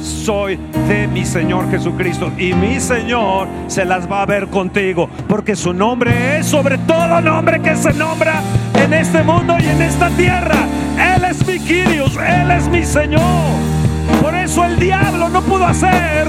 [0.00, 0.58] Soy
[0.88, 5.74] de mi Señor Jesucristo y mi Señor se las va a ver contigo porque su
[5.74, 8.40] nombre es sobre todo nombre que se nombra
[8.82, 10.56] en este mundo y en esta tierra.
[10.98, 13.20] Él es mi Quirios, Él es mi Señor.
[14.22, 16.28] Por eso el diablo no pudo hacer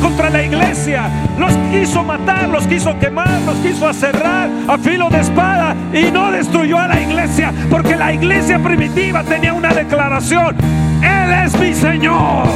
[0.00, 1.08] contra la iglesia.
[1.38, 6.30] Los quiso matar, los quiso quemar, los quiso aserrar a filo de espada y no
[6.30, 10.56] destruyó a la iglesia porque la iglesia primitiva tenía una declaración.
[11.02, 12.46] Él es mi Señor.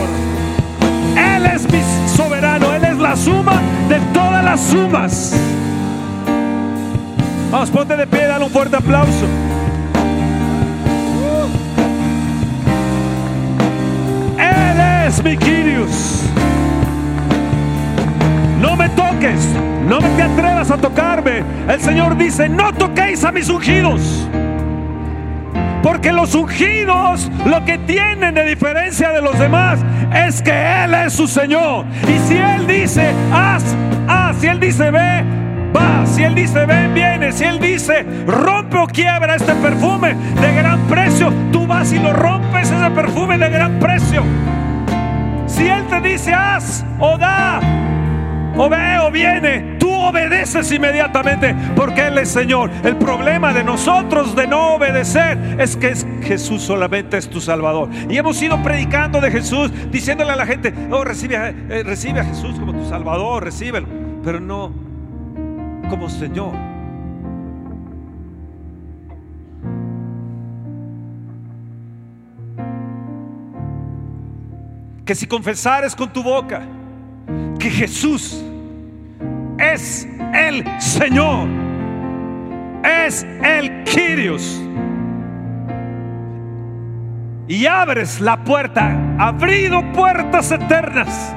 [1.17, 2.73] Él es mi soberano.
[2.75, 5.35] Él es la suma de todas las sumas.
[7.51, 9.27] Vamos, ponte de pie, dale un fuerte aplauso.
[14.39, 16.29] Él es mi Quirius.
[18.61, 19.47] No me toques,
[19.89, 21.43] no me te atrevas a tocarme.
[21.69, 24.29] El Señor dice, no toquéis a mis ungidos.
[25.83, 29.79] Porque los ungidos lo que tienen de diferencia de los demás
[30.13, 31.85] es que Él es su Señor.
[32.03, 33.65] Y si Él dice, haz,
[34.09, 35.25] haz, si Él dice, ve,
[35.75, 36.05] va.
[36.07, 37.33] Si Él dice, ven, viene.
[37.33, 42.13] Si Él dice, rompe o quiebra este perfume de gran precio, tú vas y lo
[42.13, 44.25] rompes ese perfume de gran precio.
[45.47, 47.61] Si Él te dice, haz o da,
[48.59, 52.71] o ve o viene, tú obedeces inmediatamente porque Él es Señor.
[52.83, 57.89] El problema de nosotros de no obedecer es que Jesús solamente es tu Salvador.
[58.09, 62.25] Y hemos ido predicando de Jesús, diciéndole a la gente, oh, recibe, eh, recibe a
[62.25, 63.87] Jesús como tu Salvador, recíbelo,
[64.25, 64.73] pero no
[65.89, 66.53] como Señor.
[75.05, 76.63] Que si confesares con tu boca
[77.59, 78.45] que Jesús
[79.59, 81.49] es el Señor,
[82.85, 84.63] es el Kyrios.
[87.49, 91.35] Y abres la puerta, abrido puertas eternas,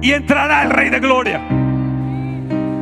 [0.00, 1.40] y entrará el Rey de Gloria.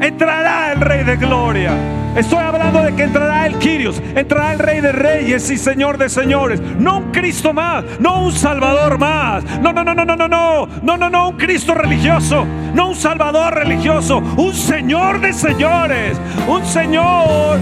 [0.01, 1.73] Entrará el Rey de Gloria.
[2.17, 6.09] Estoy hablando de que entrará el Quirios, entrará el Rey de Reyes y Señor de
[6.09, 6.61] Señores.
[6.79, 9.45] No un Cristo más, no un Salvador más.
[9.61, 12.97] No, no, no, no, no, no, no, no, no, no, un Cristo religioso, no un
[12.97, 17.59] Salvador religioso, un Señor de Señores, un Señor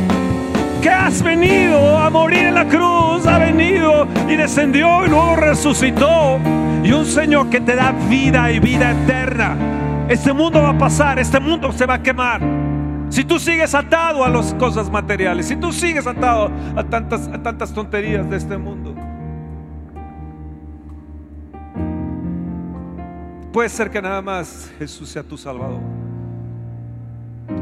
[0.81, 6.39] que has venido a morir en la cruz, ha venido y descendió y luego resucitó.
[6.85, 9.57] Y un Señor que te da vida y vida eterna.
[10.09, 12.64] Este mundo va a pasar, este mundo se va a quemar.
[13.15, 17.41] Si tú sigues atado a las cosas materiales, si tú sigues atado a tantas, a
[17.41, 18.93] tantas tonterías de este mundo,
[23.53, 25.79] puede ser que nada más Jesús sea tu Salvador,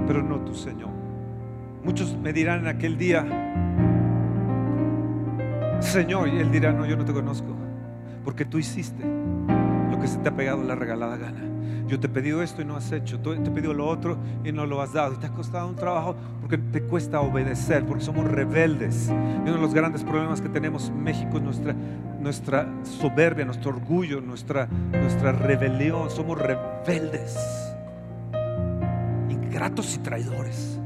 [0.06, 0.88] pero no tu Señor.
[1.84, 3.26] Muchos me dirán en aquel día,
[5.80, 7.54] Señor, y Él dirá, no, yo no te conozco,
[8.24, 9.04] porque tú hiciste
[9.90, 11.51] lo que se te ha pegado la regalada gana.
[11.92, 13.18] Yo te he pedido esto y no has hecho.
[13.18, 15.12] Te he pedido lo otro y no lo has dado.
[15.12, 19.10] Y te ha costado un trabajo porque te cuesta obedecer, porque somos rebeldes.
[19.10, 21.42] Y uno de los grandes problemas que tenemos en México es
[22.18, 26.08] nuestra, soberbia, nuestro orgullo, nuestra, nuestra rebelión.
[26.08, 27.36] Somos rebeldes,
[29.28, 30.80] ingratos y traidores.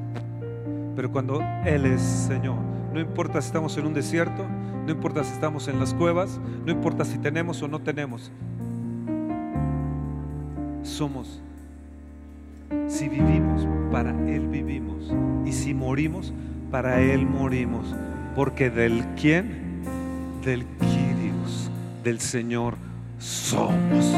[0.96, 2.56] Pero cuando Él es Señor,
[2.92, 4.44] no importa si estamos en un desierto,
[4.84, 8.32] no importa si estamos en las cuevas, no importa si tenemos o no tenemos,
[10.86, 11.40] somos.
[12.88, 15.12] Si vivimos, para Él vivimos.
[15.44, 16.32] Y si morimos,
[16.70, 17.94] para Él morimos.
[18.34, 19.82] Porque del quién?
[20.44, 21.70] Del Kyrios,
[22.04, 22.76] del Señor
[23.18, 24.14] somos.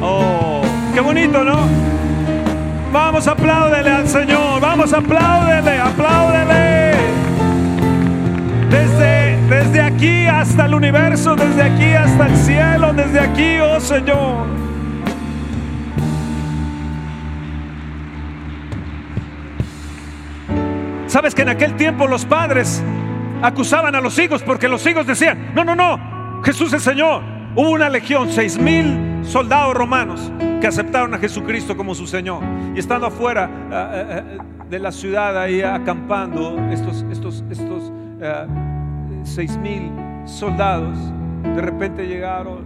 [0.00, 0.62] Oh, oh
[0.92, 1.94] qué bonito, ¿no?
[2.92, 4.60] Vamos, apláudele al Señor.
[4.60, 6.94] Vamos, apláudele, apláudele.
[8.70, 9.13] Desde,
[9.94, 14.46] aquí hasta el universo, desde aquí hasta el cielo, desde aquí, oh Señor.
[21.06, 22.82] Sabes que en aquel tiempo los padres
[23.40, 27.22] acusaban a los hijos porque los hijos decían, no, no, no, Jesús es Señor.
[27.54, 32.42] Hubo una legión, seis mil soldados romanos que aceptaron a Jesucristo como su Señor.
[32.74, 37.92] Y estando afuera uh, uh, de la ciudad ahí acampando, estos, estos, estos
[39.24, 39.90] seis mil
[40.24, 40.96] soldados,
[41.42, 42.64] de repente llegaron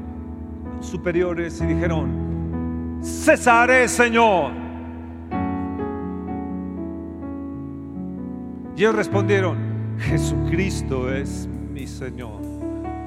[0.80, 4.52] superiores y dijeron, César es Señor.
[8.76, 9.56] Y ellos respondieron,
[9.98, 12.40] Jesucristo es mi Señor.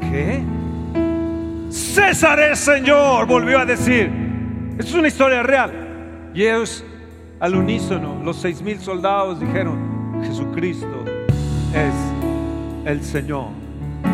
[0.02, 0.41] ¿Qué?
[1.70, 4.12] César es Señor, volvió a decir.
[4.78, 6.32] Es una historia real.
[6.34, 6.84] Y ellos,
[7.39, 11.06] al unísono, los seis mil soldados dijeron, Jesucristo
[11.74, 12.11] es
[12.86, 13.48] el Señor.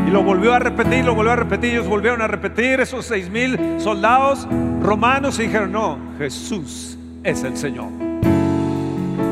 [0.07, 3.30] Y lo volvió a repetir, lo volvió a repetir, ellos volvieron a repetir, esos seis
[3.30, 4.47] mil soldados
[4.82, 7.89] romanos y dijeron, no, Jesús es el Señor.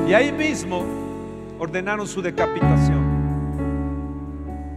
[0.08, 0.84] Y ahí mismo
[1.60, 3.16] ordenaron su decapitación.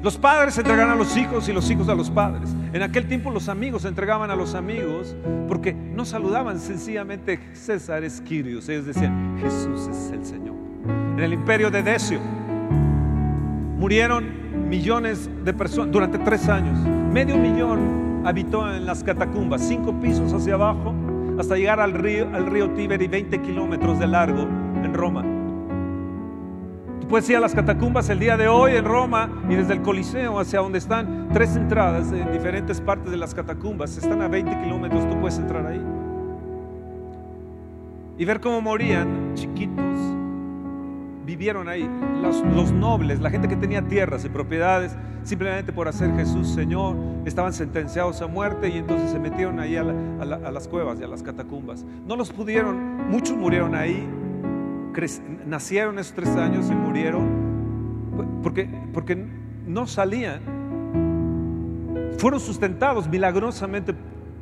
[0.03, 2.49] Los padres entregaron a los hijos y los hijos a los padres.
[2.73, 5.17] En aquel tiempo los amigos entregaban a los amigos
[5.49, 8.69] porque no saludaban sencillamente César es Quirios.
[8.69, 10.55] Ellos decían, Jesús es el Señor.
[11.17, 12.21] En el imperio de Decio
[13.79, 16.79] murieron millones de personas durante tres años.
[17.13, 20.95] Medio millón habitó en las catacumbas, cinco pisos hacia abajo,
[21.39, 25.25] hasta llegar al río, al río Tíber y 20 kilómetros de largo en Roma.
[27.09, 30.39] Puedes ir a las catacumbas el día de hoy en Roma y desde el Coliseo
[30.39, 33.97] hacia donde están tres entradas en diferentes partes de las catacumbas.
[33.97, 35.81] Están a 20 kilómetros, tú puedes entrar ahí.
[38.19, 40.18] Y ver cómo morían chiquitos.
[41.29, 41.87] Vivieron ahí
[42.23, 47.53] los, nobles, la gente que tenía tierras y propiedades, simplemente por hacer Jesús Señor, estaban
[47.53, 51.85] sentenciados a muerte y entonces se metieron ahí a las cuevas y a las catacumbas.
[52.07, 54.09] No los pudieron, muchos murieron ahí,
[55.45, 59.23] nacieron esos tres años y murieron porque, porque
[59.67, 60.41] no salían.
[62.17, 63.95] Fueron sustentados milagrosamente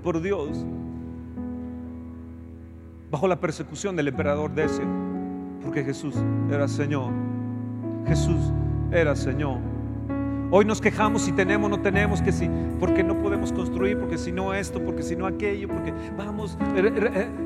[0.05, 0.65] por Dios
[3.11, 4.85] bajo la persecución del emperador Decio,
[5.67, 6.15] porque Jesús
[6.49, 7.13] era Señor.
[8.07, 8.53] Jesús
[8.93, 9.59] era Señor.
[10.53, 12.49] Hoy nos quejamos si tenemos, no tenemos, que si,
[12.79, 16.57] porque no podemos construir, porque si no esto, porque si no aquello, porque vamos,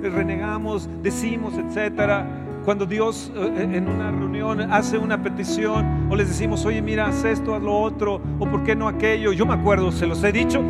[0.03, 6.83] renegamos, decimos, etcétera cuando Dios en una reunión hace una petición o les decimos, oye,
[6.83, 9.33] mira, haz esto, haz lo otro, o por qué no aquello.
[9.33, 10.63] Yo me acuerdo, se los he dicho.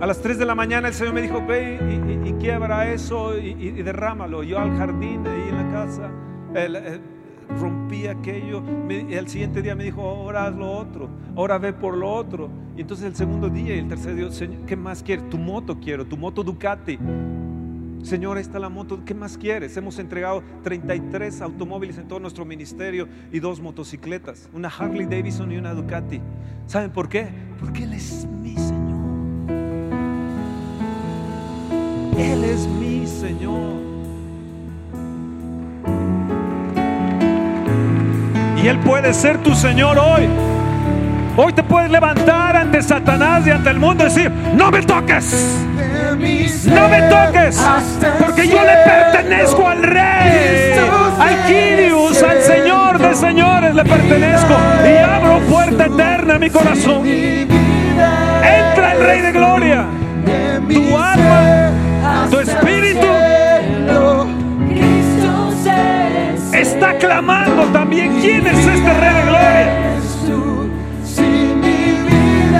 [0.00, 2.92] A las 3 de la mañana el Señor me dijo, ve y, y, y quiebra
[2.92, 4.42] eso y, y, derrámalo.
[4.42, 6.10] Yo al jardín ahí en la casa
[6.54, 7.00] el, el,
[7.58, 8.62] rompí aquello.
[8.88, 12.48] El siguiente día me dijo, ahora haz lo otro, ahora ve por lo otro.
[12.76, 15.28] Y entonces el segundo día y el tercer día, Señor, ¿qué más quieres?
[15.30, 16.98] Tu moto quiero, tu moto Ducati.
[18.02, 19.74] Señor, está la moto, ¿qué más quieres?
[19.78, 25.56] Hemos entregado 33 automóviles en todo nuestro ministerio y dos motocicletas, una Harley Davidson y
[25.56, 26.20] una Ducati.
[26.66, 27.28] ¿Saben por qué?
[27.58, 28.94] Porque Él es mi Señor.
[32.18, 33.83] Él es mi Señor.
[38.68, 40.28] Él puede ser tu Señor hoy.
[41.36, 45.58] Hoy te puedes levantar ante Satanás y ante el mundo y decir, no me toques.
[46.66, 47.60] No me toques,
[48.20, 50.72] porque yo le pertenezco al rey,
[51.18, 54.54] al Quirius, al Señor de señores le pertenezco
[54.84, 57.06] y abro puerta eterna en mi corazón.
[57.06, 59.84] Entra el Rey de Gloria,
[60.68, 61.70] tu alma,
[62.30, 63.33] tu espíritu
[66.74, 69.94] está clamando también quién es este Rey de Gloria.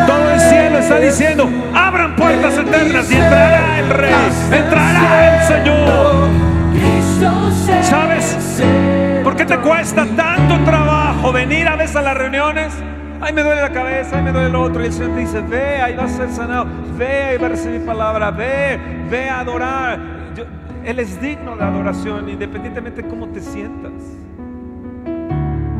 [0.06, 4.14] Todo el cielo está diciendo, abran puertas eternas y entrará el Rey,
[4.52, 6.28] entrará el Señor.
[7.82, 8.62] ¿Sabes
[9.24, 12.72] por qué te cuesta tanto trabajo venir a veces a las reuniones?
[13.20, 14.82] Ay, me duele la cabeza, ay, me duele el otro.
[14.82, 16.66] Y el Señor te dice, ve, ahí vas a ser sanado.
[16.96, 18.30] Ve, ahí va a recibir palabra.
[18.30, 18.78] Ve,
[19.10, 19.98] ve a adorar.
[20.84, 23.92] Él es digno de adoración, independientemente de cómo te sientas.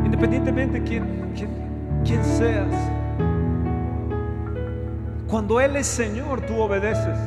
[0.03, 1.03] independientemente quién,
[1.35, 1.49] quién,
[2.05, 2.73] quién seas.
[5.27, 7.17] Cuando Él es Señor, tú obedeces.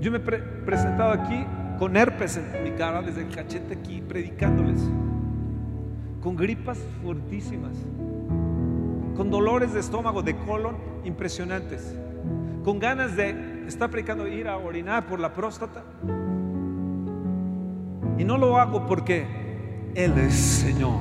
[0.00, 1.44] Yo me he pre- presentado aquí
[1.78, 4.80] con herpes en mi cara, desde el cachete aquí, predicándoles.
[6.22, 7.76] Con gripas fuertísimas.
[9.16, 11.94] Con dolores de estómago, de colon impresionantes.
[12.64, 15.84] Con ganas de estar predicando, ir a orinar por la próstata.
[18.18, 19.26] Y no lo hago porque
[19.94, 21.00] Él es Señor.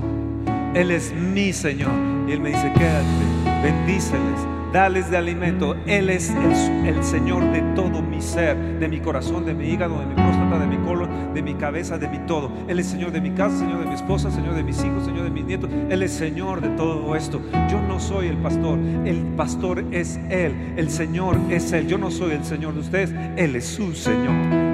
[0.74, 1.94] Él es mi Señor.
[2.28, 5.76] Y Él me dice, quédate, bendíceles, dales de alimento.
[5.86, 10.06] Él es el, Señor de todo mi ser, de mi corazón, de mi hígado, de
[10.06, 12.52] mi próstata, de mi colon, de mi cabeza, de mi todo.
[12.68, 15.24] Él es Señor de mi casa, Señor de mi esposa, Señor de mis hijos, Señor
[15.24, 15.70] de mis nietos.
[15.90, 17.42] Él es Señor de todo esto.
[17.70, 21.88] Yo no soy el pastor, el pastor es Él, el Señor es Él.
[21.88, 24.68] Yo no soy el Señor de ustedes, Él es su Señor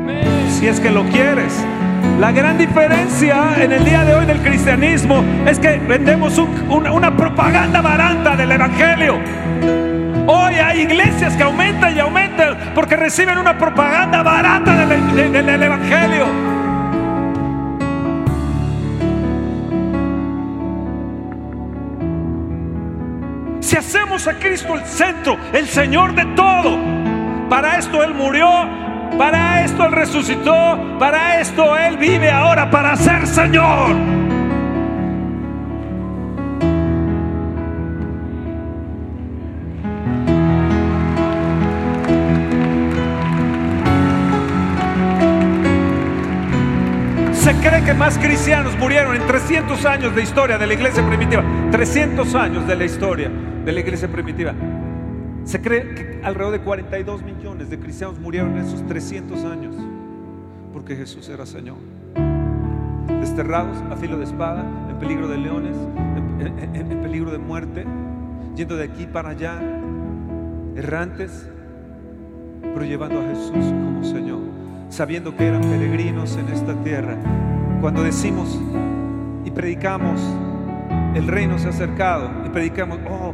[0.64, 1.54] si es que lo quieres.
[2.20, 7.16] La gran diferencia en el día de hoy del cristianismo es que vendemos un- una,
[7.16, 9.20] propaganda barata del Evangelio.
[10.28, 15.44] Hoy hay iglesias que aumentan y aumentan porque reciben una propaganda barata del, de- de-
[15.44, 16.26] del Evangelio.
[23.60, 26.78] Si hacemos a Cristo el centro, el Señor de todo,
[27.50, 28.48] para esto Él murió,
[29.18, 33.96] para esto Él resucitó, para esto Él vive ahora, para ser Señor.
[47.34, 51.44] Se cree que más cristianos murieron en 300 años de historia de la iglesia primitiva.
[51.72, 53.30] 300 años de la historia
[53.66, 54.54] de la iglesia primitiva.
[55.46, 59.76] Se cree que alrededor de 42 millones de cristianos murieron en esos 300 años
[60.74, 61.78] porque Jesús era Señor.
[63.20, 65.78] Desterrados a filo de espada, en peligro de leones,
[66.74, 67.86] en, peligro de muerte,
[68.56, 69.62] yendo de aquí para allá,
[70.76, 71.48] errantes,
[72.62, 74.42] pero llevando a Jesús como Señor,
[74.90, 77.16] sabiendo que eran peregrinos en esta tierra.
[77.80, 78.60] Cuando decimos
[79.46, 80.20] y predicamos,
[81.16, 83.34] el reino se ha acercado y predicamos, oh,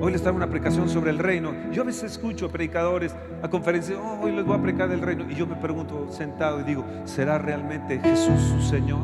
[0.00, 1.52] hoy les traigo una predicación sobre el reino.
[1.72, 5.24] Yo a veces escucho predicadores a conferencias, oh, hoy les voy a predicar del reino.
[5.30, 9.00] Y yo me pregunto sentado y digo, ¿será realmente Jesús su Señor?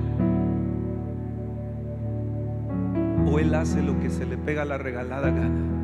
[3.27, 5.75] ¿O Él hace lo que se le pega la regalada gana?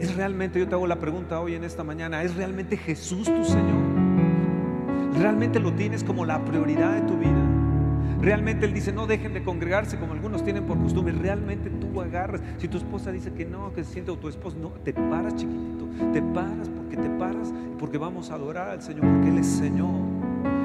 [0.00, 3.44] ¿Es realmente, yo te hago la pregunta hoy en esta mañana, ¿es realmente Jesús tu
[3.44, 3.82] Señor?
[5.18, 7.57] ¿Realmente lo tienes como la prioridad de tu vida?
[8.20, 11.14] Realmente Él dice, no dejen de congregarse como algunos tienen por costumbre.
[11.14, 12.40] Realmente tú agarras.
[12.58, 15.36] Si tu esposa dice que no, que se siente o tu esposo, no, te paras
[15.36, 15.86] chiquitito.
[16.12, 19.90] Te paras porque te paras, porque vamos a adorar al Señor, porque Él es Señor.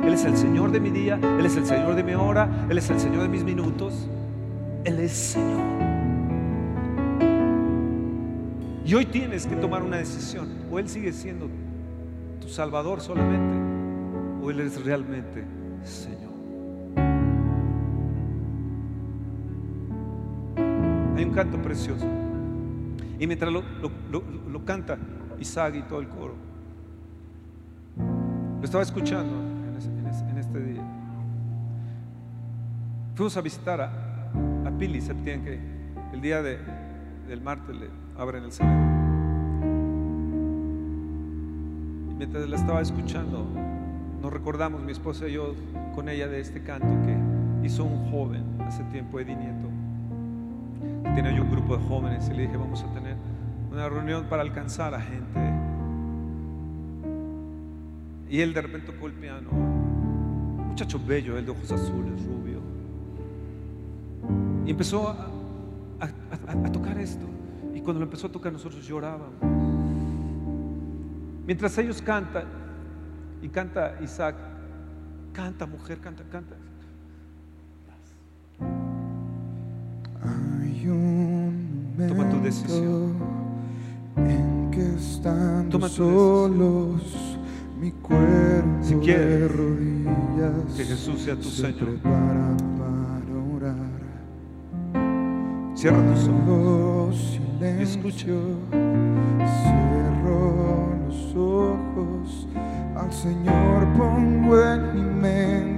[0.04, 2.78] Él es el Señor de mi día, Él es el Señor de mi hora, Él
[2.78, 4.08] es el Señor de mis minutos.
[4.84, 5.62] Él es Señor.
[8.86, 10.50] Y hoy tienes que tomar una decisión.
[10.72, 11.50] O Él sigue siendo
[12.42, 15.46] tu Salvador solamente, o Él es realmente
[15.84, 16.23] Señor.
[21.34, 22.06] Canto precioso.
[23.20, 24.98] Y mientras lo, lo- lo- canta
[25.40, 26.36] Isaac y todo el coro,
[27.98, 29.34] lo estaba escuchando
[30.30, 30.82] en, este día.
[33.16, 33.92] Fuimos a visitar a,
[34.66, 35.60] a Pili Septién, que
[36.14, 36.60] el día de-
[37.28, 38.82] del martes le abren el cerebro.
[42.12, 43.46] Y mientras la estaba escuchando,
[44.22, 45.56] nos recordamos, mi esposa y yo,
[45.96, 49.68] con ella de este canto que hizo un joven hace tiempo, Eddie Nieto.
[51.04, 53.16] Tenía yo un grupo de jóvenes y le dije, vamos a tener
[53.72, 55.40] una reunión para alcanzar a gente.
[58.30, 59.52] Y él de repente tocó el piano.
[59.52, 62.60] Muchacho bello, él de ojos azules, rubio.
[64.66, 65.28] Y empezó a-
[66.66, 67.26] a tocar esto.
[67.76, 69.30] Y cuando lo empezó a tocar nosotros llorábamos.
[71.46, 72.46] Mientras ellos cantan,
[73.42, 74.36] y canta Isaac,
[75.34, 76.56] canta mujer, canta, canta.
[82.08, 83.14] Toma tu decisión.
[84.18, 87.38] en que estando Toma tu solos
[87.80, 91.76] mi cuerpo Si quieres de rodillas que Jesús sea tu se Señor.
[91.78, 93.76] prepara para orar.
[95.76, 97.40] Cierra tus ojos.
[97.60, 98.26] Guardo escucha.
[99.64, 102.48] cierro los ojos,
[102.96, 105.73] al Señor pongo en mi mente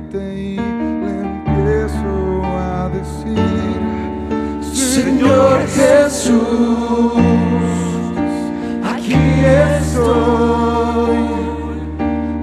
[4.95, 7.11] Señor Jesús,
[8.81, 9.19] aquí
[9.75, 11.17] estoy,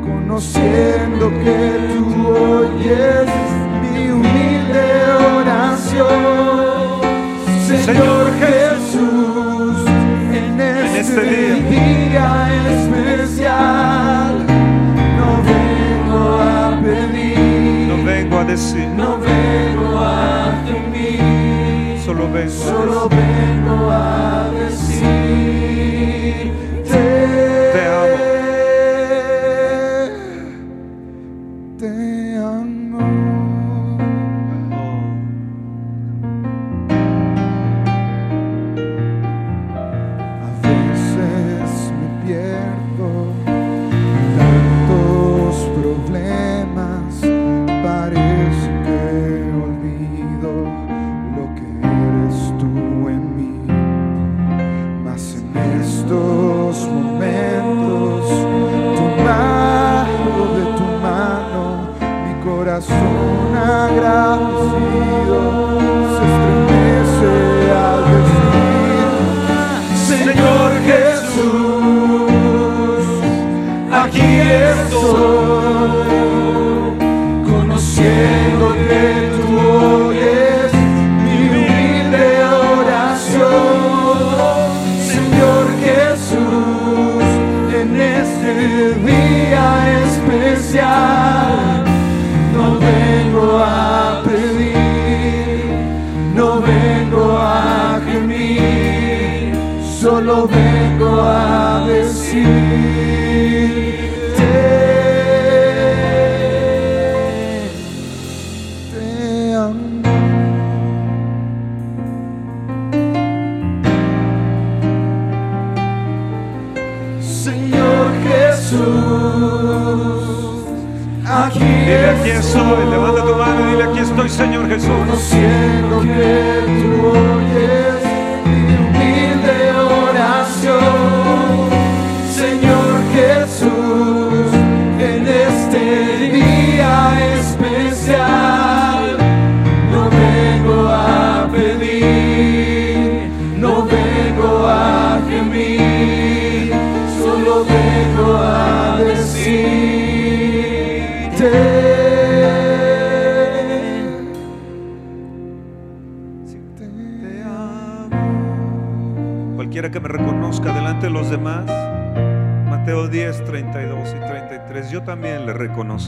[0.03, 1.59] conociendo que
[1.95, 3.29] tú oyes
[3.81, 4.85] mi humilde
[5.41, 7.01] oración.
[7.87, 9.77] Señor Jesús,
[10.31, 11.23] en este, este
[11.71, 12.29] día
[12.71, 14.35] especial,
[15.17, 17.39] no vengo a pedir,
[17.89, 19.32] no vengo a decir, no vengo
[22.49, 23.12] sono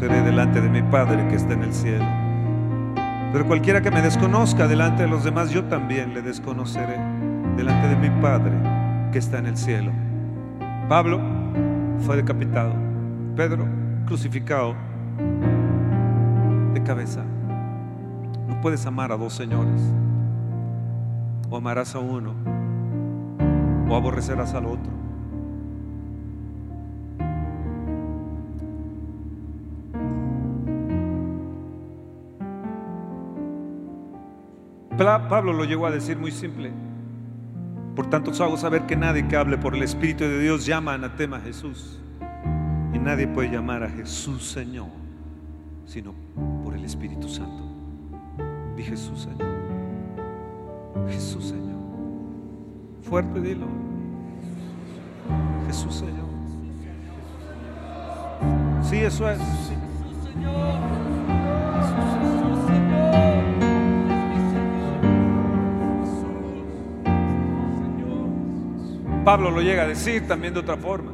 [0.00, 2.04] delante de mi Padre que está en el cielo.
[3.32, 6.98] Pero cualquiera que me desconozca delante de los demás, yo también le desconoceré
[7.56, 8.52] delante de mi Padre
[9.12, 9.92] que está en el cielo.
[10.88, 11.20] Pablo
[12.00, 12.74] fue decapitado,
[13.36, 13.66] Pedro
[14.06, 14.74] crucificado
[16.74, 17.22] de cabeza.
[18.48, 19.80] No puedes amar a dos señores.
[21.48, 22.34] O amarás a uno
[23.88, 24.93] o aborrecerás al otro.
[34.96, 36.72] Pablo lo llegó a decir muy simple.
[37.96, 40.94] Por tanto, os hago saber que nadie que hable por el Espíritu de Dios llama
[40.94, 42.00] anatema a Jesús.
[42.92, 44.88] Y nadie puede llamar a Jesús Señor,
[45.84, 46.14] sino
[46.62, 47.64] por el Espíritu Santo.
[48.76, 49.48] Di Jesús Señor.
[51.08, 51.80] Jesús Señor.
[53.02, 53.66] Fuerte dilo.
[55.66, 56.24] Jesús Señor.
[58.82, 59.40] Sí, eso es.
[69.24, 71.12] Pablo lo llega a decir también de otra forma.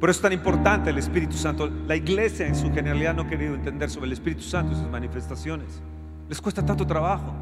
[0.00, 1.68] Por eso es tan importante el Espíritu Santo.
[1.86, 4.88] La iglesia en su generalidad no ha querido entender sobre el Espíritu Santo y sus
[4.88, 5.80] manifestaciones.
[6.28, 7.32] Les cuesta tanto trabajo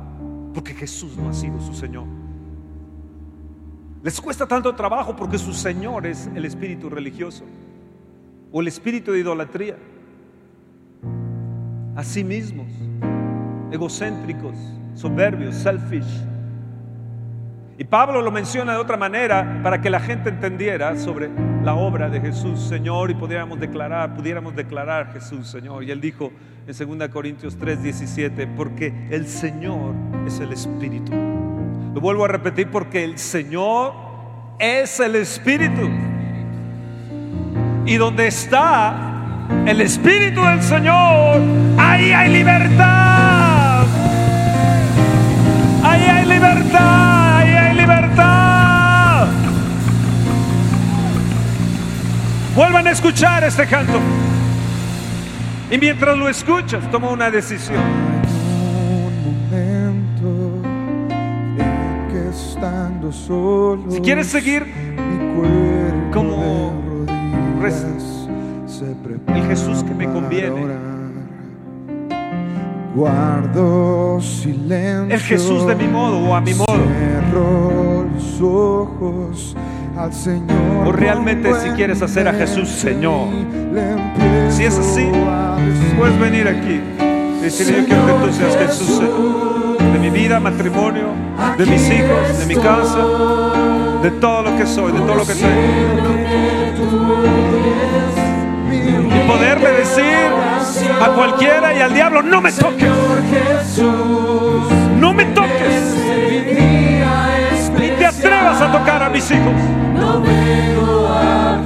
[0.53, 2.05] porque Jesús no ha sido su Señor.
[4.03, 7.45] Les cuesta tanto trabajo porque su Señor es el espíritu religioso
[8.53, 9.77] o el espíritu de idolatría.
[11.97, 12.69] A sí mismos,
[13.73, 14.55] egocéntricos,
[14.95, 16.36] soberbios, selfish.
[17.79, 21.29] Y Pablo lo menciona de otra manera para que la gente entendiera sobre
[21.63, 25.85] la obra de Jesús, Señor, y pudiéramos declarar, pudiéramos declarar Jesús, Señor.
[25.85, 26.33] Y él dijo
[26.67, 29.95] en 2 Corintios 3, 17, porque el Señor
[30.27, 31.13] es el Espíritu.
[31.95, 33.93] Lo vuelvo a repetir, porque el Señor
[34.59, 35.89] es el Espíritu.
[37.85, 39.07] Y donde está
[39.67, 41.41] el Espíritu del Señor,
[41.79, 43.87] ahí hay libertad.
[45.85, 47.06] Ahí hay libertad,
[47.87, 49.29] libertad.
[52.55, 54.01] Vuelvan a escuchar este canto.
[55.71, 57.83] Y mientras lo escuchas, toma una decisión.
[59.07, 60.63] un momento
[61.19, 64.65] en que estando solo Si quieres seguir
[66.13, 67.05] como
[69.35, 70.96] el Jesús que me conviene.
[72.97, 75.15] Guardo silencio.
[75.15, 76.67] El Jesús de mi modo o a mi modo.
[76.67, 79.55] Cierro los ojos
[79.99, 80.87] al Señor.
[80.87, 83.29] O realmente si quieres hacer a Jesús Señor.
[84.49, 85.07] Si es así,
[85.99, 86.81] puedes venir aquí
[87.39, 91.09] y decirle, yo quiero que tú seas Jesús eh, de mi vida, matrimonio,
[91.59, 92.97] de mis hijos, de mi casa,
[94.03, 96.17] de todo lo que soy, de todo lo que tengo.
[98.87, 100.29] Y poderle decir
[101.03, 102.89] a cualquiera y al diablo, no me toques,
[104.99, 105.95] no me toques,
[107.79, 109.53] ni te atrevas a tocar a mis hijos.
[109.95, 111.61] No vengo a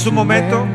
[0.00, 0.66] Es un momento.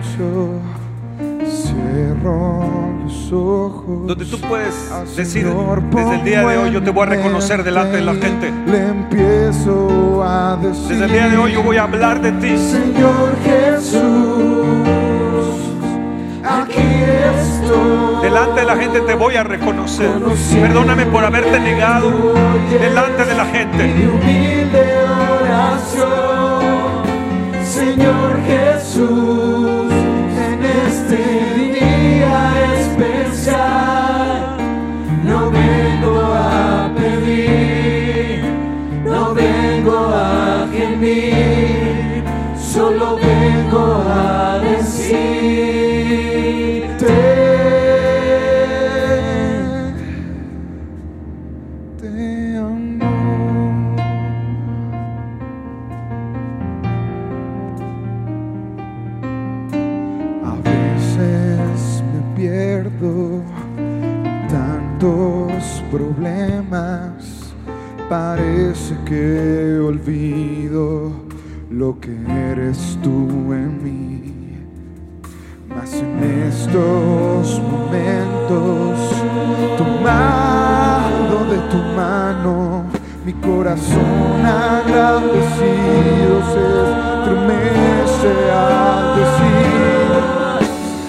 [4.05, 4.75] Donde tú puedes
[5.17, 5.47] decir,
[5.89, 8.53] desde el día de hoy yo te voy a reconocer delante de la gente.
[10.61, 12.55] Desde el día de hoy yo voy a hablar de ti.
[12.55, 14.03] Señor Jesús,
[16.43, 16.83] aquí
[17.39, 18.21] estoy.
[18.21, 20.11] Delante de la gente te voy a reconocer.
[20.61, 22.11] Perdóname por haberte negado
[22.79, 23.91] delante de la gente.
[27.85, 29.54] Señor Jesús,
[69.05, 71.11] que olvido
[71.69, 72.15] lo que
[72.51, 74.57] eres tú en mí.
[75.69, 78.99] Mas en estos momentos,
[79.77, 82.85] tomado de tu mano,
[83.25, 90.09] mi corazón agradecido se estremece al decir,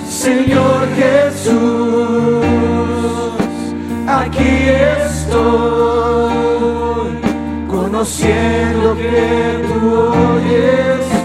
[0.09, 2.44] Señor Jesús,
[4.07, 4.55] aquí
[5.05, 5.76] estoy,
[8.07, 11.16] conociendo que tú oyes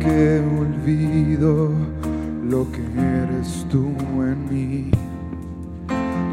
[0.00, 1.70] que olvido
[2.48, 3.92] lo que eres tú
[4.22, 4.90] en mí.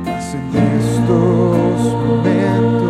[0.06, 0.48] Mas en
[0.80, 2.87] estos momentos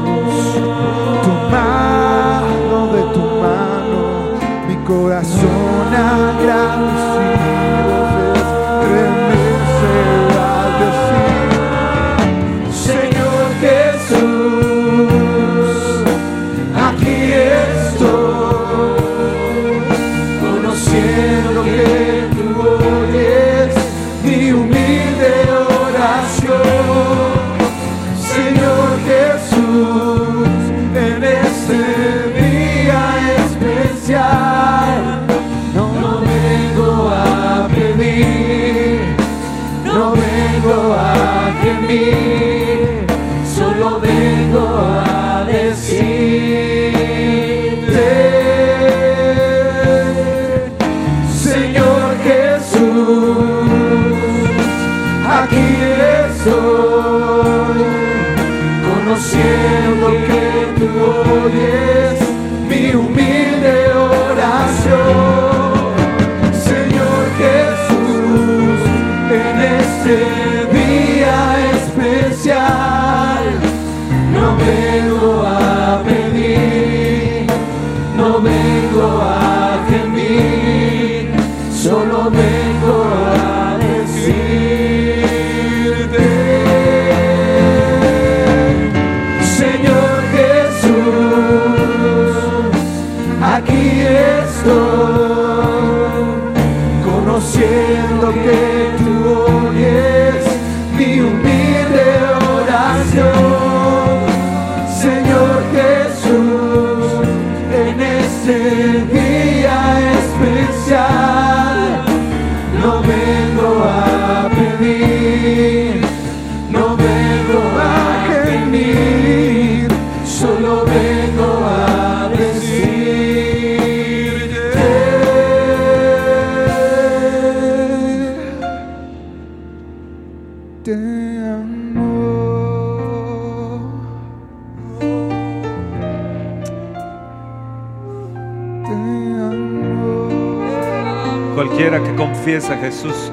[142.58, 143.32] pies a Jesús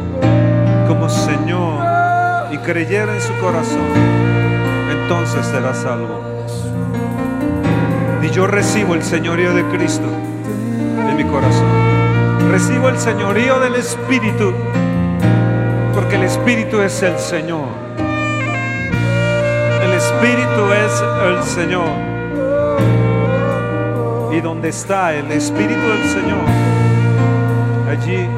[0.87, 1.83] como Señor
[2.53, 3.81] y creyera en su corazón,
[4.91, 6.21] entonces será salvo.
[8.23, 10.09] Y yo recibo el señorío de Cristo
[11.09, 11.67] en mi corazón.
[12.51, 14.53] Recibo el señorío del Espíritu,
[15.95, 17.69] porque el Espíritu es el Señor.
[19.83, 21.89] El Espíritu es el Señor.
[24.33, 26.45] Y donde está el Espíritu del Señor,
[27.89, 28.29] allí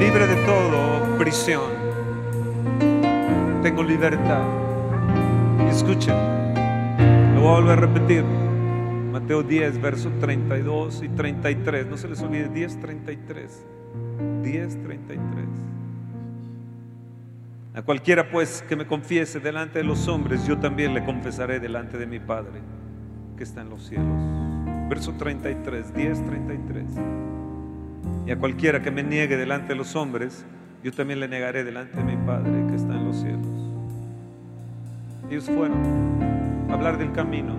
[0.00, 1.70] libre de todo prisión.
[3.62, 4.42] Tengo libertad.
[5.68, 6.14] Escuchen,
[7.34, 8.24] lo voy a volver a repetir.
[9.12, 11.86] Mateo 10, versos 32 y 33.
[11.86, 13.66] No se les olvide, 10, 33.
[14.42, 15.46] 10, 33.
[17.74, 21.98] A cualquiera pues que me confiese delante de los hombres, yo también le confesaré delante
[21.98, 22.62] de mi Padre
[23.36, 24.16] que está en los cielos.
[24.88, 26.84] Verso 33, 10, 33.
[28.26, 30.44] Y a cualquiera que me niegue delante de los hombres,
[30.82, 33.46] yo también le negaré delante de mi Padre que está en los cielos.
[35.30, 35.78] Ellos fueron
[36.70, 37.54] a hablar del camino.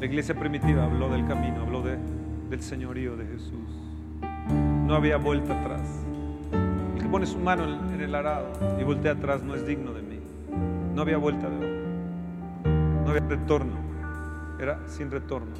[0.00, 1.98] La iglesia primitiva habló del camino, habló de,
[2.50, 3.82] del señorío de Jesús.
[4.86, 5.82] No había vuelta atrás.
[6.94, 8.48] El que pone su mano en el arado
[8.80, 10.20] y voltea atrás no es digno de mí.
[10.94, 11.82] No había vuelta de hoy.
[13.04, 13.76] No había retorno.
[14.60, 15.52] Era sin retorno.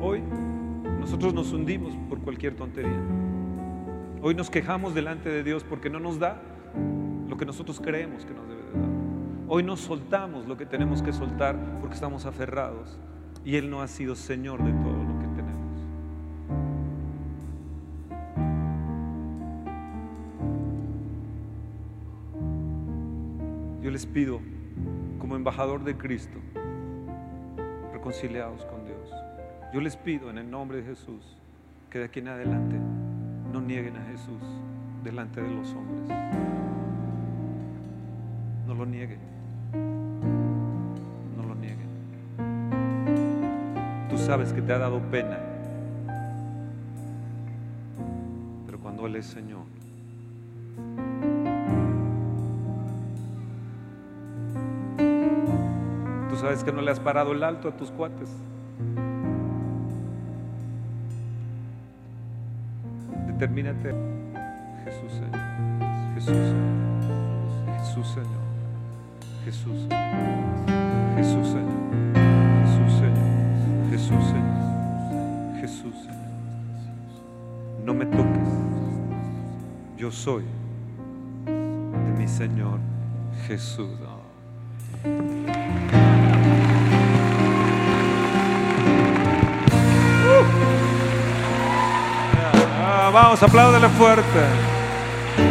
[0.00, 0.22] Hoy
[1.00, 3.00] nosotros nos hundimos por cualquier tontería.
[4.20, 6.40] Hoy nos quejamos delante de Dios porque no nos da
[7.26, 8.90] lo que nosotros creemos que nos debe de dar.
[9.48, 12.98] Hoy nos soltamos lo que tenemos que soltar porque estamos aferrados
[13.46, 15.80] y Él no ha sido Señor de todo lo que tenemos.
[23.82, 24.40] Yo les pido,
[25.18, 26.38] como embajador de Cristo,
[27.94, 28.79] reconciliados con.
[29.72, 31.36] Yo les pido en el nombre de Jesús
[31.90, 32.74] que de aquí en adelante
[33.52, 34.42] no nieguen a Jesús
[35.04, 36.08] delante de los hombres.
[38.66, 39.20] No lo nieguen.
[41.36, 41.88] No lo nieguen.
[44.08, 45.38] Tú sabes que te ha dado pena.
[48.66, 49.66] Pero cuando Él es Señor,
[56.28, 58.30] tú sabes que no le has parado el alto a tus cuates.
[63.40, 63.94] Determínate.
[64.84, 65.40] Jesús Señor.
[66.14, 67.16] Jesús Señor.
[67.78, 68.44] Jesús Señor.
[69.46, 70.10] Jesús Señor.
[71.16, 71.80] Jesús Señor.
[72.68, 73.88] Jesús Señor.
[73.88, 75.58] Jesús Señor.
[75.58, 76.28] Jesús Señor.
[77.82, 78.48] No me toques.
[79.96, 80.44] Yo soy
[81.46, 82.78] de mi Señor
[83.46, 83.88] Jesús.
[84.06, 85.99] Oh.
[93.12, 94.40] Vamos, apláudele fuerte.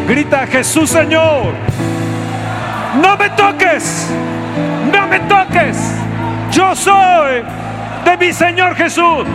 [0.08, 1.54] Grita Jesús Señor.
[3.02, 4.08] No me toques.
[4.92, 5.78] No me toques.
[6.52, 7.44] Yo soy
[8.06, 9.26] de mi Señor Jesús.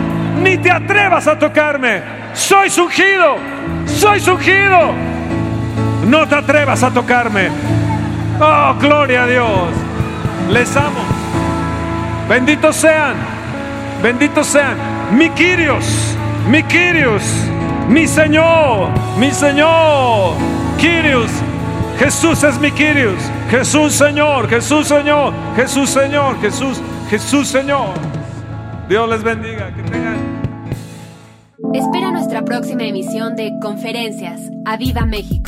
[0.41, 2.01] Ni te atrevas a tocarme.
[2.33, 3.37] Soy ungido.
[3.85, 4.93] Soy ungido.
[6.07, 7.49] No te atrevas a tocarme.
[8.39, 9.69] Oh, gloria a Dios.
[10.49, 11.01] Les amo.
[12.27, 13.15] Benditos sean.
[14.01, 14.75] Benditos sean.
[15.11, 16.15] Mi Quirios.
[17.89, 18.89] Mi Señor.
[19.19, 20.33] Mi Señor.
[20.77, 21.31] Quirios.
[21.99, 23.21] Jesús es mi Quirios.
[23.49, 24.49] Jesús Señor.
[24.49, 25.33] Jesús Señor.
[25.55, 26.39] Jesús Señor.
[26.41, 26.81] Jesús.
[27.09, 27.93] Jesús Señor.
[28.89, 29.73] Dios les bendiga.
[29.73, 30.35] Que tengan.
[31.73, 34.41] Espera nuestra próxima emisión de Conferencias.
[34.65, 35.44] ¡A Viva México!